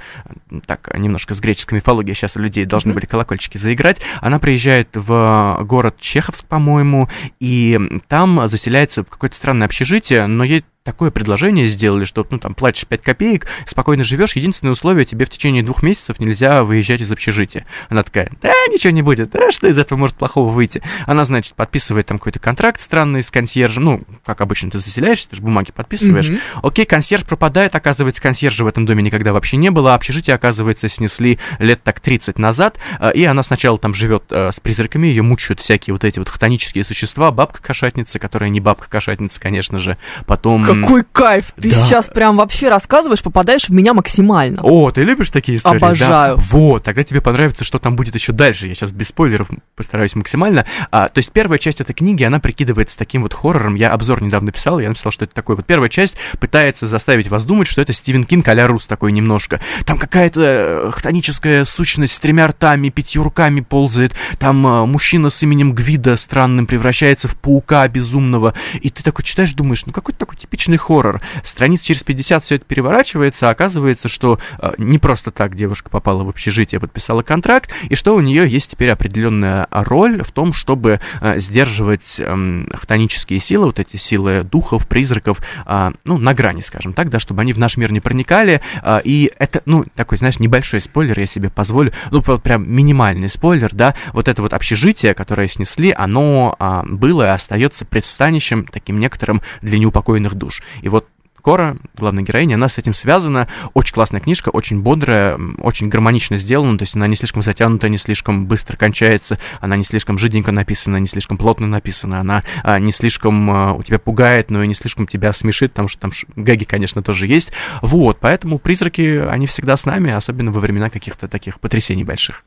[0.66, 2.94] так, немножко с греческой мифологией, сейчас у людей должны mm-hmm.
[2.94, 4.01] были колокольчики заиграть.
[4.20, 7.09] Она приезжает в город Чеховск, по-моему,
[7.40, 12.55] и там заселяется в какое-то странное общежитие, но ей такое предложение сделали, что, ну, там,
[12.55, 17.11] платишь 5 копеек, спокойно живешь, единственное условие, тебе в течение двух месяцев нельзя выезжать из
[17.11, 17.64] общежития.
[17.88, 20.83] Она такая, да, ничего не будет, да, что из этого может плохого выйти?
[21.07, 25.37] Она, значит, подписывает там какой-то контракт странный с консьержем, ну, как обычно ты заселяешься, ты
[25.37, 26.29] же бумаги подписываешь.
[26.29, 26.61] Mm-hmm.
[26.62, 30.90] Окей, консьерж пропадает, оказывается, консьержа в этом доме никогда вообще не было, а общежитие, оказывается,
[30.90, 35.23] снесли лет так 30 назад, а, и она сначала там живет а, с призраками, ее
[35.23, 40.74] мучают всякие вот эти вот хтонические существа, бабка-кошатница, которая не бабка-кошатница, конечно же, потом...
[40.83, 41.53] Какой кайф!
[41.57, 41.77] Ты да.
[41.77, 44.61] сейчас прям вообще рассказываешь, попадаешь в меня максимально.
[44.63, 45.77] О, ты любишь такие истории?
[45.77, 46.37] Обожаю.
[46.37, 46.43] Да?
[46.51, 48.67] Вот, тогда тебе понравится, что там будет еще дальше.
[48.67, 50.67] Я сейчас без спойлеров постараюсь максимально.
[50.91, 53.75] А, то есть первая часть этой книги, она прикидывается таким вот хоррором.
[53.75, 57.45] Я обзор недавно писал, я написал, что это такой вот первая часть пытается заставить вас
[57.45, 59.61] думать, что это Стивен Кинг а Рус такой немножко.
[59.85, 64.12] Там какая-то э, хтоническая сущность с тремя ртами, пятью руками ползает.
[64.39, 68.55] Там а, мужчина с именем Гвида странным превращается в паука безумного.
[68.81, 71.21] И ты такой читаешь, думаешь, ну какой-то такой типичный хоррор.
[71.45, 76.25] Страниц через 50 все это переворачивается, а оказывается, что а, не просто так девушка попала
[76.25, 81.01] в общежитие, подписала контракт, и что у нее есть теперь определенная роль в том, чтобы
[81.21, 86.93] а, сдерживать а, хтонические силы, вот эти силы духов, призраков, а, ну, на грани, скажем
[86.93, 90.39] так, да, чтобы они в наш мир не проникали, а, и это, ну, такой, знаешь,
[90.39, 95.49] небольшой спойлер я себе позволю, ну, прям минимальный спойлер, да, вот это вот общежитие, которое
[95.49, 100.53] снесли, оно а, было и остается предстанищем таким некоторым для неупокоенных душ.
[100.82, 101.07] И вот
[101.44, 103.48] Кора, главная героиня, она с этим связана.
[103.74, 107.98] Очень классная книжка, очень бодрая, очень гармонично сделана, то есть она не слишком затянутая, не
[107.98, 112.92] слишком быстро кончается, она не слишком жиденько написана, не слишком плотно написана, она а, не
[112.92, 116.64] слишком а, у тебя пугает, но и не слишком тебя смешит, потому что там гэги,
[116.64, 117.52] конечно, тоже есть.
[117.82, 122.42] Вот, поэтому призраки, они всегда с нами, особенно во времена каких-то таких потрясений больших.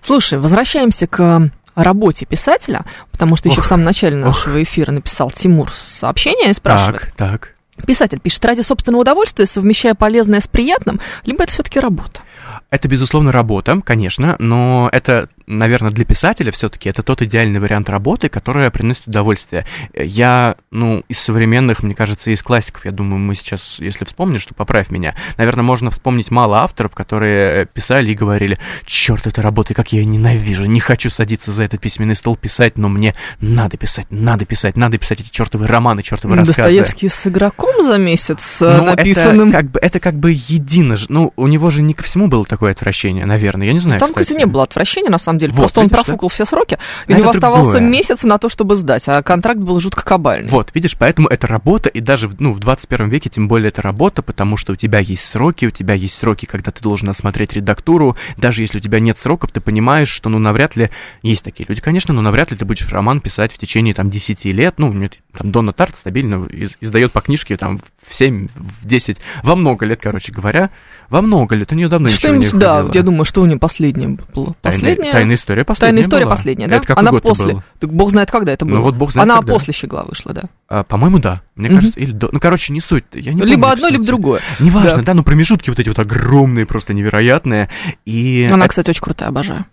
[0.00, 1.50] Слушай, возвращаемся к
[1.84, 4.62] работе писателя, потому что еще ох, в самом начале нашего ох.
[4.62, 7.12] эфира написал Тимур сообщение и спрашивает.
[7.16, 7.86] Так, так.
[7.86, 12.20] Писатель пишет, ради собственного удовольствия, совмещая полезное с приятным, либо это все-таки работа?
[12.70, 18.28] Это, безусловно, работа, конечно, но это наверное, для писателя все-таки это тот идеальный вариант работы,
[18.28, 19.64] которая приносит удовольствие.
[19.94, 24.54] Я, ну, из современных, мне кажется, из классиков, я думаю, мы сейчас, если вспомним, что
[24.54, 29.92] поправь меня, наверное, можно вспомнить мало авторов, которые писали и говорили, черт, это работа, как
[29.92, 34.06] я ее ненавижу, не хочу садиться за этот письменный стол писать, но мне надо писать,
[34.10, 36.62] надо писать, надо писать эти чертовые романы, чертовые рассказы.
[36.62, 39.48] Достоевский с игроком за месяц ну, написанным.
[39.48, 42.44] Это как, бы, это как бы едино, ну, у него же не ко всему было
[42.44, 44.26] такое отвращение, наверное, я не знаю, Там, кстати.
[44.26, 45.52] кстати, не было отвращения, на самом самом деле.
[45.52, 46.34] Вот, Просто видишь, он профукал да?
[46.34, 47.90] все сроки, и у него оставался другое.
[47.90, 50.50] месяц на то, чтобы сдать, а контракт был жутко кабальный.
[50.50, 54.22] Вот, видишь, поэтому это работа, и даже ну, в 21 веке тем более это работа,
[54.22, 58.16] потому что у тебя есть сроки, у тебя есть сроки, когда ты должен осмотреть редактуру.
[58.36, 60.90] Даже если у тебя нет сроков, ты понимаешь, что ну навряд ли,
[61.22, 64.44] есть такие люди, конечно, но навряд ли ты будешь роман писать в течение там 10
[64.46, 64.74] лет.
[64.78, 69.18] Ну, нет, там Дона Тарт стабильно из, издает по книжке там в 7, в 10,
[69.42, 70.70] во много лет, короче говоря.
[71.08, 72.84] Во много лет, у нее давно ничего не выходило.
[72.84, 74.54] Да, я думаю, что у нее последнее было.
[74.60, 76.32] Тайная история последняя Тайная история была.
[76.32, 76.76] последняя, да?
[76.76, 77.54] Это какой Она год после.
[77.54, 77.62] Был?
[77.80, 78.78] Так бог знает, когда это ну было.
[78.78, 79.52] Ну вот бог знает, Она когда.
[79.52, 80.42] после Щегла вышла, да?
[80.68, 81.42] А, по-моему, да.
[81.54, 81.74] Мне mm-hmm.
[81.74, 82.28] кажется, или до...
[82.32, 83.04] Ну, короче, не суть.
[83.12, 83.92] Я не либо помню, одно, кстати.
[83.92, 84.40] либо другое.
[84.60, 85.02] Неважно, да.
[85.02, 87.68] да, но промежутки вот эти вот огромные, просто невероятные.
[88.04, 88.70] И Она, это...
[88.70, 89.66] кстати, очень крутая, обожаю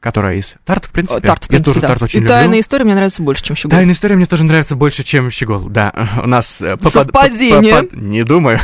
[0.00, 1.20] которая из Тарт, в принципе.
[1.20, 1.88] Тарт, в принципе, Я тоже да.
[1.88, 2.28] Тарт очень И люблю.
[2.34, 3.70] тайная история мне нравится больше, чем Щегол.
[3.76, 5.92] Тайная история мне тоже нравится больше, чем Щегол, да.
[6.22, 6.60] У нас...
[6.60, 7.88] э, Совпадение.
[7.92, 8.60] Не думаю.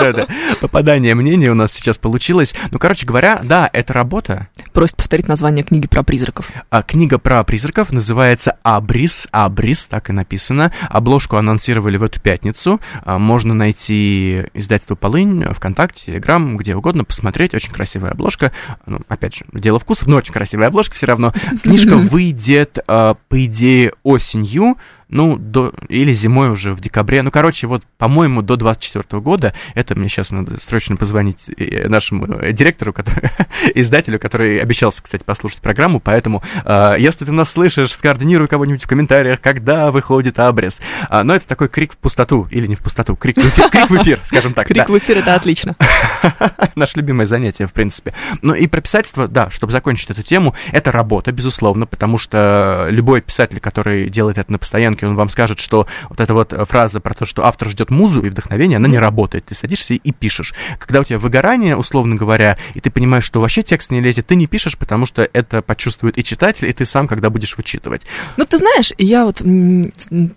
[0.60, 2.54] Попадание мнений у нас сейчас получилось.
[2.70, 4.48] Ну, короче говоря, да, это работа.
[4.72, 6.48] Просит повторить название книги про призраков.
[6.70, 9.26] А, книга про призраков называется «Абрис».
[9.32, 10.72] «Абрис», так и написано.
[10.88, 12.80] Обложку анонсировали в эту пятницу.
[13.02, 17.52] А, можно найти издательство «Полынь» ВКонтакте, Телеграм, где угодно, посмотреть.
[17.52, 18.52] Очень красивая обложка.
[18.86, 21.34] Ну, опять же, дело вкусов, но очень красивая обложка все равно.
[21.64, 24.76] Книжка выйдет, а, по идее, осенью
[25.10, 27.22] ну, до, или зимой уже в декабре.
[27.22, 32.26] Ну, короче, вот, по-моему, до 24 года, это мне сейчас надо срочно позвонить э, нашему
[32.26, 33.30] э, директору, который,
[33.74, 38.86] издателю, который обещался, кстати, послушать программу, поэтому, э, если ты нас слышишь, скоординируй кого-нибудь в
[38.86, 40.80] комментариях, когда выходит абрес.
[41.08, 43.90] А, но это такой крик в пустоту, или не в пустоту, крик в эфир, крик
[43.90, 44.68] в эфир скажем так.
[44.68, 44.92] Крик да.
[44.92, 45.76] в эфир, это отлично.
[46.74, 48.14] Наше любимое занятие, в принципе.
[48.42, 53.20] Ну и про писательство, да, чтобы закончить эту тему, это работа, безусловно, потому что любой
[53.20, 57.00] писатель, который делает это на постоянке, рынке, он вам скажет, что вот эта вот фраза
[57.00, 59.46] про то, что автор ждет музу и вдохновение, она не работает.
[59.46, 60.54] Ты садишься и пишешь.
[60.78, 64.34] Когда у тебя выгорание, условно говоря, и ты понимаешь, что вообще текст не лезет, ты
[64.34, 68.02] не пишешь, потому что это почувствует и читатель, и ты сам, когда будешь вычитывать.
[68.36, 69.42] Ну, ты знаешь, я вот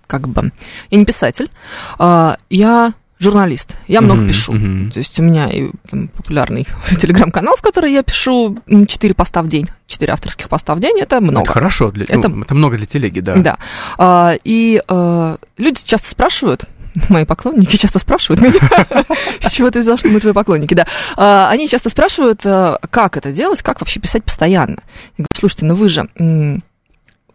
[0.07, 0.51] как бы,
[0.89, 1.49] я не писатель,
[1.97, 2.93] а, я
[3.23, 3.75] журналист.
[3.87, 4.53] Я много uh-huh, пишу.
[4.53, 4.91] Uh-huh.
[4.91, 6.67] То есть у меня и там, популярный
[7.01, 9.67] телеграм-канал, в который я пишу 4 поста в день.
[9.87, 11.43] 4 авторских поста в день это много.
[11.43, 13.35] Это хорошо, для, это, ну, это много для телеги, да.
[13.35, 13.57] Да.
[13.97, 16.65] А, и а, люди часто спрашивают,
[17.09, 18.59] мои поклонники часто спрашивают меня,
[19.39, 20.85] с чего ты взял, что мы твои поклонники, да.
[21.17, 24.79] А, они часто спрашивают, а, как это делать, как вообще писать постоянно.
[25.17, 26.07] Я говорю, слушайте, ну вы же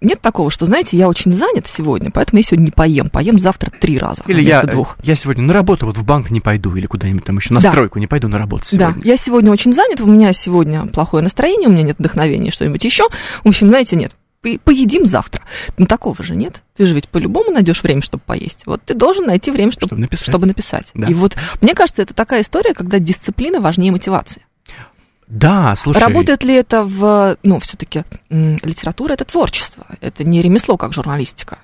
[0.00, 3.10] нет такого, что, знаете, я очень занят сегодня, поэтому я сегодня не поем.
[3.10, 4.22] Поем завтра три раза.
[4.26, 4.96] Или я, двух.
[5.02, 7.70] я сегодня на работу, вот в банк не пойду, или куда-нибудь там еще на да.
[7.70, 8.94] стройку не пойду на работу сегодня.
[8.94, 12.84] Да, я сегодня очень занят, у меня сегодня плохое настроение, у меня нет вдохновения, что-нибудь
[12.84, 13.08] еще.
[13.42, 14.12] В общем, знаете, нет,
[14.64, 15.42] поедим завтра.
[15.76, 16.62] Но такого же нет.
[16.76, 18.60] Ты же ведь по-любому найдешь время, чтобы поесть.
[18.66, 20.28] Вот ты должен найти время, чтобы, чтобы написать.
[20.28, 20.90] Чтобы написать.
[20.94, 21.08] Да.
[21.08, 24.42] И вот мне кажется, это такая история, когда дисциплина важнее мотивации.
[25.28, 26.00] Да, слушай.
[26.00, 31.58] Работает ли это в, ну, все-таки литература это творчество, это не ремесло, как журналистика.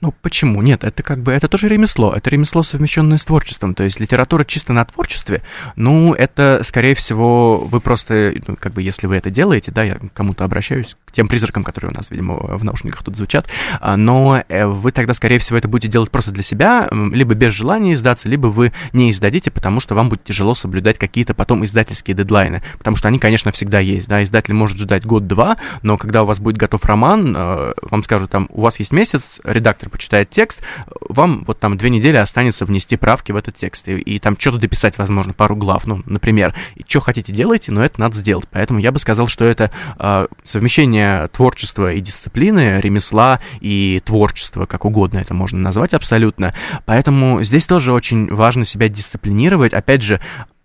[0.00, 0.62] Ну, почему?
[0.62, 4.44] Нет, это как бы, это тоже ремесло, это ремесло, совмещенное с творчеством, то есть литература
[4.44, 5.42] чисто на творчестве,
[5.74, 9.98] ну, это, скорее всего, вы просто, ну, как бы, если вы это делаете, да, я
[10.14, 13.48] кому-то обращаюсь, к тем призракам, которые у нас, видимо, в наушниках тут звучат,
[13.80, 17.52] а, но э, вы тогда, скорее всего, это будете делать просто для себя, либо без
[17.52, 22.14] желания издаться, либо вы не издадите, потому что вам будет тяжело соблюдать какие-то потом издательские
[22.14, 26.26] дедлайны, потому что они, конечно, всегда есть, да, издатель может ждать год-два, но когда у
[26.26, 30.30] вас будет готов роман, э, вам скажут, там, у вас есть месяц, редактор редактор почитает
[30.30, 30.60] текст,
[31.00, 34.58] вам вот там две недели останется внести правки в этот текст, и, и там что-то
[34.58, 36.54] дописать, возможно, пару глав, ну, например.
[36.76, 38.46] И что хотите делайте, но это надо сделать.
[38.50, 44.84] Поэтому я бы сказал, что это э, совмещение творчества и дисциплины, ремесла и творчества, как
[44.84, 46.54] угодно это можно назвать абсолютно.
[46.84, 49.72] Поэтому здесь тоже очень важно себя дисциплинировать.
[49.72, 50.20] Опять же,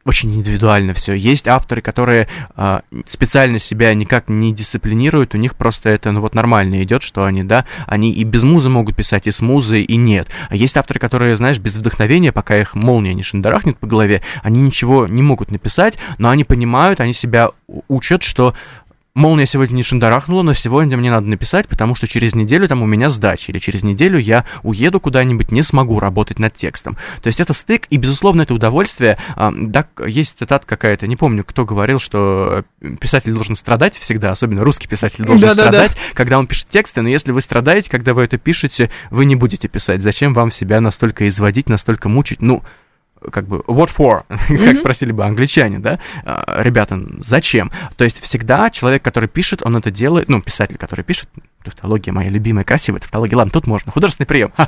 [0.06, 1.14] очень индивидуально все.
[1.14, 6.36] Есть авторы, которые э, специально себя никак не дисциплинируют, у них просто это, ну вот
[6.36, 9.95] нормально идет, что они, да, они и без музы могут писать, и с музой, и
[9.95, 10.28] нет.
[10.49, 14.62] А есть авторы, которые, знаешь, без вдохновения, пока их молния не шандарахнет по голове, они
[14.62, 17.51] ничего не могут написать, но они понимают, они себя
[17.88, 18.54] учат, что
[19.16, 22.86] молния сегодня не шандарахнула, но сегодня мне надо написать, потому что через неделю там у
[22.86, 26.97] меня сдача, или через неделю я уеду куда-нибудь, не смогу работать над текстом.
[27.22, 29.18] То есть это стык, и, безусловно, это удовольствие.
[29.38, 32.64] Да, есть цитата какая-то, не помню, кто говорил, что
[32.99, 36.16] писатель должен страдать всегда, особенно русский писатель должен да, страдать, да, да.
[36.16, 39.68] когда он пишет тексты, но если вы страдаете, когда вы это пишете, вы не будете
[39.68, 40.01] писать.
[40.01, 42.41] Зачем вам себя настолько изводить, настолько мучить?
[42.41, 42.64] Ну,
[43.32, 44.57] как бы what for, mm-hmm.
[44.65, 47.71] как спросили бы англичане, да, а, ребята, зачем?
[47.97, 51.30] То есть всегда человек, который пишет, он это делает, ну, писатель, который пишет,
[51.64, 54.53] тавтология моя любимая, красивая тавтология, ладно, тут можно, художественный прием.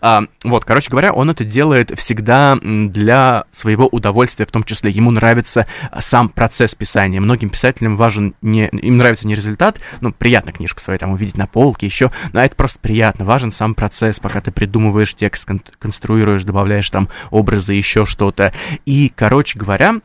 [0.00, 5.10] А, вот, короче говоря, он это делает всегда для своего удовольствия, в том числе ему
[5.10, 5.66] нравится
[6.00, 7.20] сам процесс писания.
[7.20, 11.46] Многим писателям важен не, им нравится не результат, ну, приятно книжку свою там увидеть на
[11.46, 16.44] полке еще, но это просто приятно, важен сам процесс, пока ты придумываешь текст, кон- конструируешь,
[16.44, 18.52] добавляешь там образы, еще что-то.
[18.84, 19.96] И, короче говоря,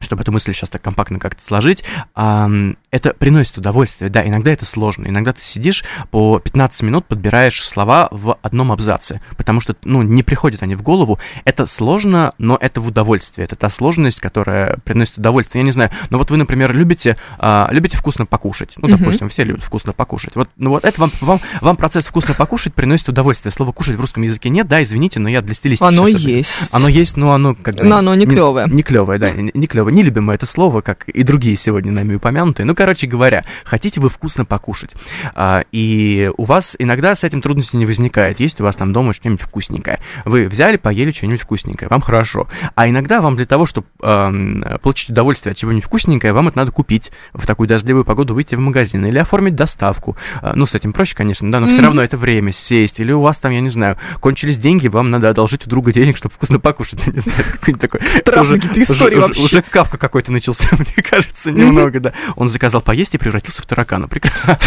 [0.00, 1.84] чтобы эту мысль сейчас так компактно как-то сложить,
[2.14, 4.10] это приносит удовольствие.
[4.10, 5.06] Да, иногда это сложно.
[5.06, 10.22] Иногда ты сидишь по 15 минут, подбираешь слова в одном абзаце, потому что, ну, не
[10.22, 11.18] приходят они в голову.
[11.44, 13.44] Это сложно, но это в удовольствие.
[13.44, 15.60] Это та сложность, которая приносит удовольствие.
[15.60, 18.74] Я не знаю, но вот вы, например, любите, а, любите вкусно покушать.
[18.76, 19.30] Ну, допустим, uh-huh.
[19.30, 20.34] все любят вкусно покушать.
[20.34, 23.52] Вот, ну вот это вам, вам, вам процесс вкусно покушать приносит удовольствие.
[23.52, 26.50] Слово кушать в русском языке нет, да, извините, но я для стилистики Оно есть.
[26.72, 27.84] Оно есть, но оно как бы...
[27.84, 28.66] Но оно не клевое.
[28.66, 29.87] Не, не клевое, да, не, не клевое.
[29.88, 32.66] Не любим мы это слово, как и другие сегодня нами упомянутые.
[32.66, 34.90] Ну, короче говоря, хотите вы вкусно покушать,
[35.34, 38.40] а, и у вас иногда с этим трудностей не возникает.
[38.40, 40.00] Есть у вас там дома что-нибудь вкусненькое.
[40.24, 42.48] Вы взяли, поели что-нибудь вкусненькое, вам хорошо.
[42.74, 46.72] А иногда вам для того, чтобы э, получить удовольствие от чего-нибудь вкусненькое, вам это надо
[46.72, 50.16] купить в такую дождливую погоду, выйти в магазин или оформить доставку.
[50.40, 51.72] А, ну, с этим проще, конечно, да, но mm-hmm.
[51.72, 53.00] все равно это время сесть.
[53.00, 56.16] Или у вас там, я не знаю, кончились деньги, вам надо одолжить у друга денег,
[56.16, 57.06] чтобы вкусно покушать.
[57.06, 58.00] Не знаю, какой-нибудь такой.
[58.20, 59.42] Страшные какие-то истории вообще.
[59.42, 62.12] Уже кавка какой-то начался, мне кажется, немного, да.
[62.34, 64.08] Он заказал поесть и превратился в таракана.
[64.08, 64.58] Прекрасно.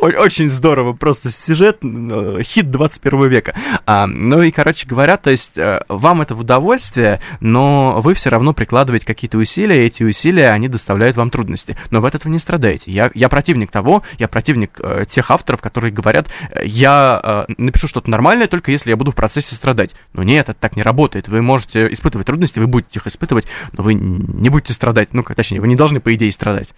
[0.00, 3.54] Очень здорово, просто сюжет, э, хит 21 века.
[3.84, 8.30] А, ну и, короче говоря, то есть э, вам это в удовольствие, но вы все
[8.30, 11.76] равно прикладываете какие-то усилия, и эти усилия, они доставляют вам трудности.
[11.90, 12.92] Но вы от этого не страдаете.
[12.92, 16.28] Я, я противник того, я противник э, тех авторов, которые говорят,
[16.62, 19.96] я э, напишу что-то нормальное, только если я буду в процессе страдать.
[20.12, 21.26] Но нет, это так не работает.
[21.26, 25.08] Вы можете испытывать трудности, вы будете их испытывать, но вы не будете страдать.
[25.12, 26.68] Ну, точнее, вы не должны, по идее, страдать.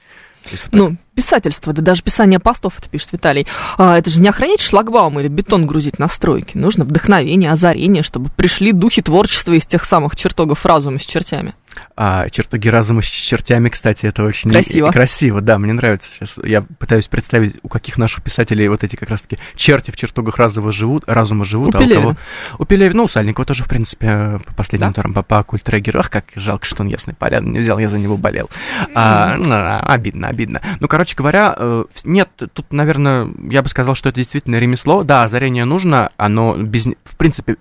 [0.51, 3.47] Вот ну, писательство, да даже писание постов, это пишет Виталий.
[3.79, 6.59] А, это же не охранять шлагбаум или бетон грузить на стройке.
[6.59, 11.55] Нужно вдохновение, озарение, чтобы пришли духи творчества из тех самых чертогов разума с чертями.
[11.97, 14.91] А чертоги разума с чертями, кстати, это очень красиво.
[14.91, 16.39] красиво, да, мне нравится сейчас.
[16.43, 20.73] Я пытаюсь представить, у каких наших писателей вот эти как раз-таки черти в чертогах разума
[20.73, 22.01] живут, разума живут, у а Пелевина.
[22.01, 22.17] у кого...
[22.59, 24.95] У Пелевина, ну, у Сальникова тоже, в принципе, по последним да?
[24.95, 26.01] турам, по, по культрегеру.
[26.01, 28.49] Ах, как жалко, что он ясный полян не взял, я за него болел.
[28.95, 30.61] А, ну, обидно, обидно.
[30.81, 35.05] Ну, короче говоря, э, нет, тут, наверное, я бы сказал, что это действительно ремесло.
[35.05, 36.87] Да, озарение нужно, оно без...
[37.05, 37.57] В принципе,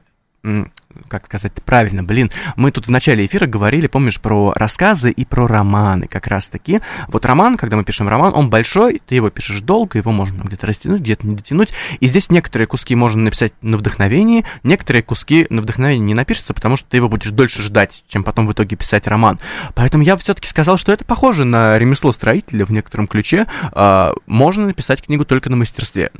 [1.07, 5.47] как сказать правильно, блин, мы тут в начале эфира говорили, помнишь, про рассказы и про
[5.47, 6.81] романы как раз-таки.
[7.07, 10.65] Вот роман, когда мы пишем роман, он большой, ты его пишешь долго, его можно где-то
[10.65, 11.69] растянуть, где-то не дотянуть,
[11.99, 16.75] и здесь некоторые куски можно написать на вдохновении, некоторые куски на вдохновении не напишутся, потому
[16.75, 19.39] что ты его будешь дольше ждать, чем потом в итоге писать роман.
[19.75, 23.45] Поэтому я все-таки сказал, что это похоже на ремесло строителя в некотором ключе.
[23.73, 26.11] А, можно написать книгу только на мастерстве,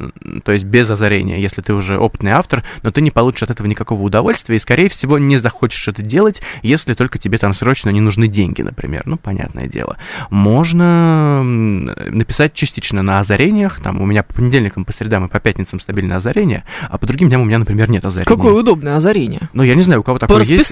[0.44, 3.66] то есть без озарения, если ты уже опытный автор, но ты не получишь от этого
[3.66, 8.02] никакого удовольствия, и, скорее всего, не захочешь это делать, если только тебе там срочно не
[8.02, 9.04] нужны деньги, например.
[9.06, 9.98] Ну, понятное дело.
[10.30, 13.82] Можно написать частично на озарениях.
[13.82, 17.30] Там у меня по понедельникам, по средам и по пятницам стабильное озарение, а по другим
[17.30, 18.28] дням у меня, например, нет озарения.
[18.28, 19.50] Какое удобное озарение.
[19.54, 20.72] Ну, я не знаю, у кого такое по есть.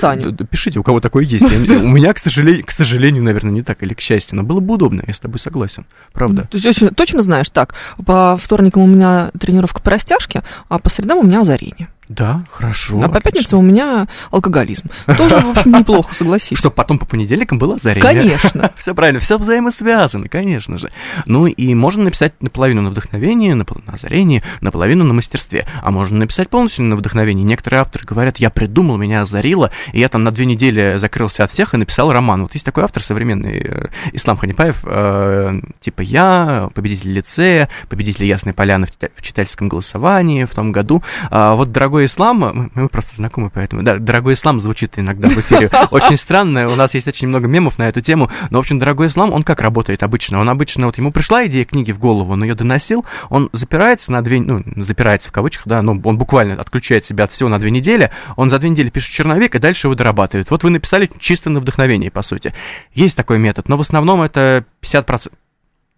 [0.49, 1.45] Пишите, у кого такое есть.
[1.45, 4.73] У меня, к сожалению, к сожалению, наверное, не так, или к счастью, но было бы
[4.73, 5.85] удобно, я с тобой согласен.
[6.11, 6.47] Правда.
[6.51, 7.73] То есть точно знаешь так,
[8.05, 11.87] по вторникам у меня тренировка по растяжке, а по средам у меня озарение.
[12.09, 12.99] Да, хорошо.
[13.03, 14.87] А по пятницам у меня алкоголизм.
[15.17, 16.57] Тоже, в общем, неплохо, согласись.
[16.57, 18.01] Чтобы потом по понедельникам было озарение.
[18.01, 18.71] Конечно.
[18.77, 20.91] Все правильно, все взаимосвязано, конечно же.
[21.25, 25.67] Ну и можно написать наполовину на вдохновение, на озарение, наполовину на мастерстве.
[25.81, 27.43] А можно написать полностью на вдохновение.
[27.43, 31.51] Некоторые авторы говорят, я придумал, меня озарило, и я там на две недели закрылся от
[31.51, 32.43] всех и написал роман.
[32.43, 38.53] Вот есть такой автор современный, э, Ислам Ханипаев, э, типа я, победитель лицея, победитель Ясной
[38.53, 41.03] Поляны в читательском голосовании в том году.
[41.29, 45.37] А вот, дорогой дорогой ислам, мы просто знакомы, поэтому, да, дорогой ислам звучит иногда в
[45.37, 48.77] эфире очень странно, у нас есть очень много мемов на эту тему, но, в общем,
[48.77, 50.39] дорогой ислам, он как работает обычно?
[50.39, 54.23] Он обычно, вот ему пришла идея книги в голову, он ее доносил, он запирается на
[54.23, 57.71] две, ну, запирается в кавычках, да, но он буквально отключает себя от всего на две
[57.71, 60.51] недели, он за две недели пишет черновик, и дальше его дорабатывает.
[60.51, 62.53] Вот вы написали чисто на вдохновение, по сути.
[62.93, 65.31] Есть такой метод, но в основном это 50%,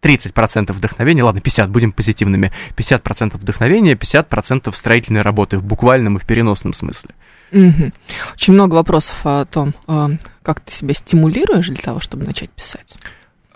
[0.01, 6.25] 30% вдохновения, ладно, 50, будем позитивными, 50% вдохновения, 50% строительной работы в буквальном и в
[6.25, 7.11] переносном смысле.
[7.51, 7.91] Угу.
[8.35, 10.11] Очень много вопросов о том, а,
[10.43, 12.95] как ты себя стимулируешь для того, чтобы начать писать.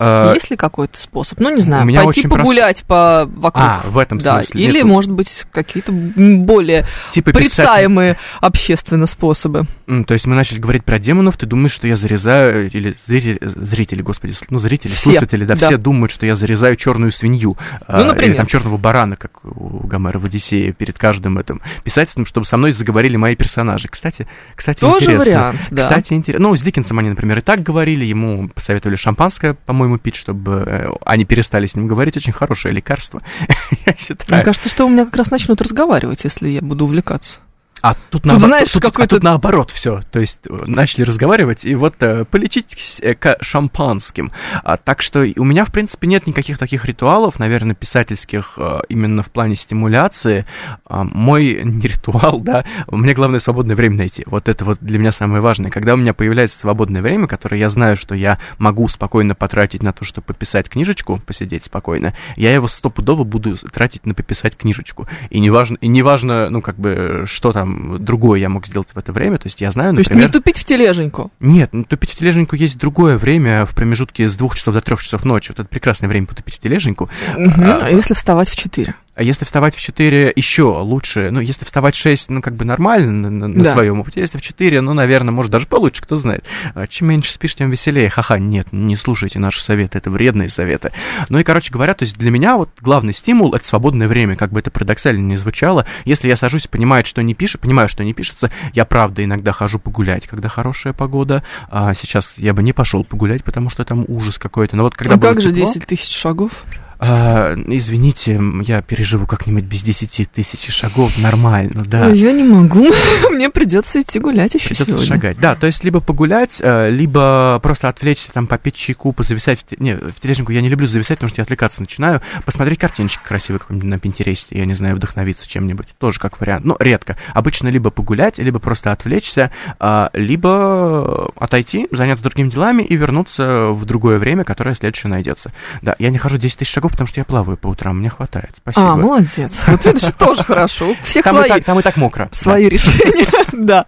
[0.03, 1.39] Uh, Есть ли какой-то способ?
[1.39, 2.87] Ну, не знаю, пойти погулять прост...
[2.87, 3.65] по вокруг.
[3.65, 4.61] А, в этом да, смысле.
[4.61, 8.37] Или, Нет, может быть, какие-то более типа порицаемые писать...
[8.41, 9.63] общественно способы.
[9.87, 13.39] Mm, то есть мы начали говорить про демонов, ты думаешь, что я зарезаю, или зрители,
[13.41, 15.11] зрители господи, ну, зрители, все.
[15.11, 17.55] слушатели, да, да, все думают, что я зарезаю черную свинью.
[17.71, 18.31] Ну, а, например.
[18.31, 22.57] Или там черного барана, как у Гомера в Одиссее, перед каждым этим писательством, чтобы со
[22.57, 23.87] мной заговорили мои персонажи.
[23.87, 25.23] Кстати, кстати, Тоже интересно.
[25.23, 25.83] вариант, да.
[25.83, 26.49] Кстати, интересно.
[26.49, 30.63] Ну, с Диккенсом они, например, и так говорили, ему посоветовали шампанское, по-моему, по-моему, пить, чтобы
[30.65, 32.17] э, они перестали с ним говорить.
[32.17, 33.21] Очень хорошее лекарство,
[33.85, 34.37] я считаю.
[34.37, 37.39] Мне кажется, что у меня как раз начнут разговаривать, если я буду увлекаться.
[37.83, 39.99] А тут, тут, знаешь, тут, тут, а тут наоборот все.
[40.09, 44.31] То есть э, начали разговаривать, и вот э, полечить э, к шампанским.
[44.63, 49.21] А, так что у меня, в принципе, нет никаких таких ритуалов, наверное, писательских э, именно
[49.21, 50.45] в плане стимуляции.
[50.85, 54.23] А, мой не ритуал, да, мне главное свободное время найти.
[54.27, 55.69] Вот это вот для меня самое важное.
[55.69, 59.91] Когда у меня появляется свободное время, которое я знаю, что я могу спокойно потратить на
[59.91, 65.09] то, чтобы пописать книжечку, посидеть спокойно, я его стопудово буду тратить на пописать книжечку.
[65.29, 69.11] И неважно, и неважно, ну, как бы, что там другое я мог сделать в это
[69.11, 69.37] время.
[69.37, 70.07] То есть я знаю, например...
[70.07, 71.31] То есть не тупить в тележеньку?
[71.39, 75.01] Нет, ну, тупить в тележеньку есть другое время в промежутке с двух часов до трех
[75.01, 75.51] часов ночи.
[75.51, 77.09] Вот это прекрасное время потупить в тележеньку.
[77.35, 77.61] Угу.
[77.63, 78.95] А, а если вставать в четыре?
[79.15, 81.29] А если вставать в 4, еще лучше.
[81.29, 83.73] Ну, если вставать в 6, ну, как бы нормально на, на да.
[83.73, 84.21] своем опыте.
[84.21, 86.43] Если в 4, ну, наверное, может, даже получше, кто знает.
[86.73, 88.09] А чем меньше спишь, тем веселее.
[88.09, 90.91] Ха-ха, нет, не слушайте наши советы, это вредные советы.
[91.29, 94.51] Ну и, короче говоря, то есть для меня вот главный стимул— это свободное время, как
[94.51, 95.85] бы это парадоксально не звучало.
[96.05, 99.51] Если я сажусь и понимаю, что не пишет, понимаю, что не пишется, я, правда, иногда
[99.51, 101.43] хожу погулять, когда хорошая погода.
[101.69, 104.75] А сейчас я бы не пошел погулять, потому что там ужас какой-то.
[104.75, 106.63] Но вот когда а как же тепло, 10 тысяч шагов?
[107.05, 112.07] А, извините, я переживу как-нибудь без 10 тысяч шагов, нормально, да.
[112.07, 112.87] Я не могу,
[113.29, 115.07] мне придется идти гулять еще Придется сегодня.
[115.07, 119.95] шагать, да, то есть либо погулять, э, либо просто отвлечься, там, попить чайку, позависать, не,
[119.95, 123.89] в тележнику я не люблю зависать, потому что я отвлекаться начинаю, посмотреть картиночки красивые какой-нибудь
[123.89, 127.17] на Пинтересте, я не знаю, вдохновиться чем-нибудь, тоже как вариант, но редко.
[127.33, 133.83] Обычно либо погулять, либо просто отвлечься, а, либо отойти, заняться другими делами и вернуться в
[133.83, 135.51] другое время, которое следующее найдется.
[135.81, 138.51] Да, я не хожу 10 тысяч шагов, потому что я плаваю по утрам, мне хватает.
[138.57, 138.91] Спасибо.
[138.91, 139.51] А, молодец.
[139.65, 140.95] Вот видишь, тоже хорошо.
[141.03, 142.29] Всех там, свои, и так, там и так мокро.
[142.31, 143.87] Свои решения, да.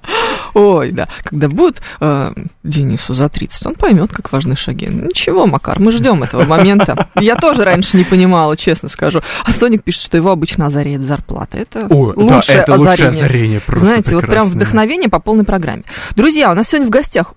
[0.55, 1.07] Ой, да.
[1.23, 2.33] Когда будет э,
[2.63, 4.87] Денису за 30, он поймет, как важны шаги.
[4.87, 7.09] Ничего, Макар, мы ждем этого момента.
[7.15, 9.21] Я тоже раньше не понимала, честно скажу.
[9.43, 11.59] А Соник пишет, что его обычно озаряет зарплата.
[11.59, 12.89] Это О, лучшее да, это озарение.
[12.89, 14.27] Лучшее озарение просто Знаете, прекрасное.
[14.27, 15.83] вот прям вдохновение по полной программе.
[16.15, 17.33] Друзья, у нас сегодня в гостях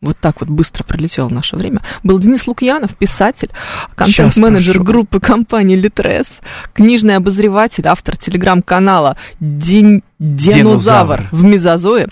[0.00, 3.50] вот так вот быстро пролетело наше время, был Денис Лукьянов, писатель,
[3.94, 6.40] контент-менеджер группы компании Литрес,
[6.72, 10.02] книжный обозреватель, автор телеграм-канала День...
[10.20, 12.08] Динозавр в Мезозое.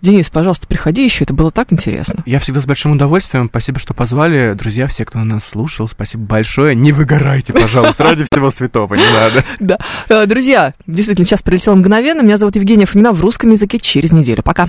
[0.00, 2.22] Денис, пожалуйста, приходи еще, это было так интересно.
[2.24, 3.48] Я всегда с большим удовольствием.
[3.48, 4.52] Спасибо, что позвали.
[4.52, 6.76] Друзья, все, кто нас слушал, спасибо большое.
[6.76, 9.44] Не выгорайте, пожалуйста, ради всего святого, не надо.
[9.58, 9.78] Да.
[10.08, 12.20] Э, друзья, действительно, сейчас прилетело мгновенно.
[12.20, 14.44] Меня зовут Евгения Фомина в русском языке через неделю.
[14.44, 14.68] Пока.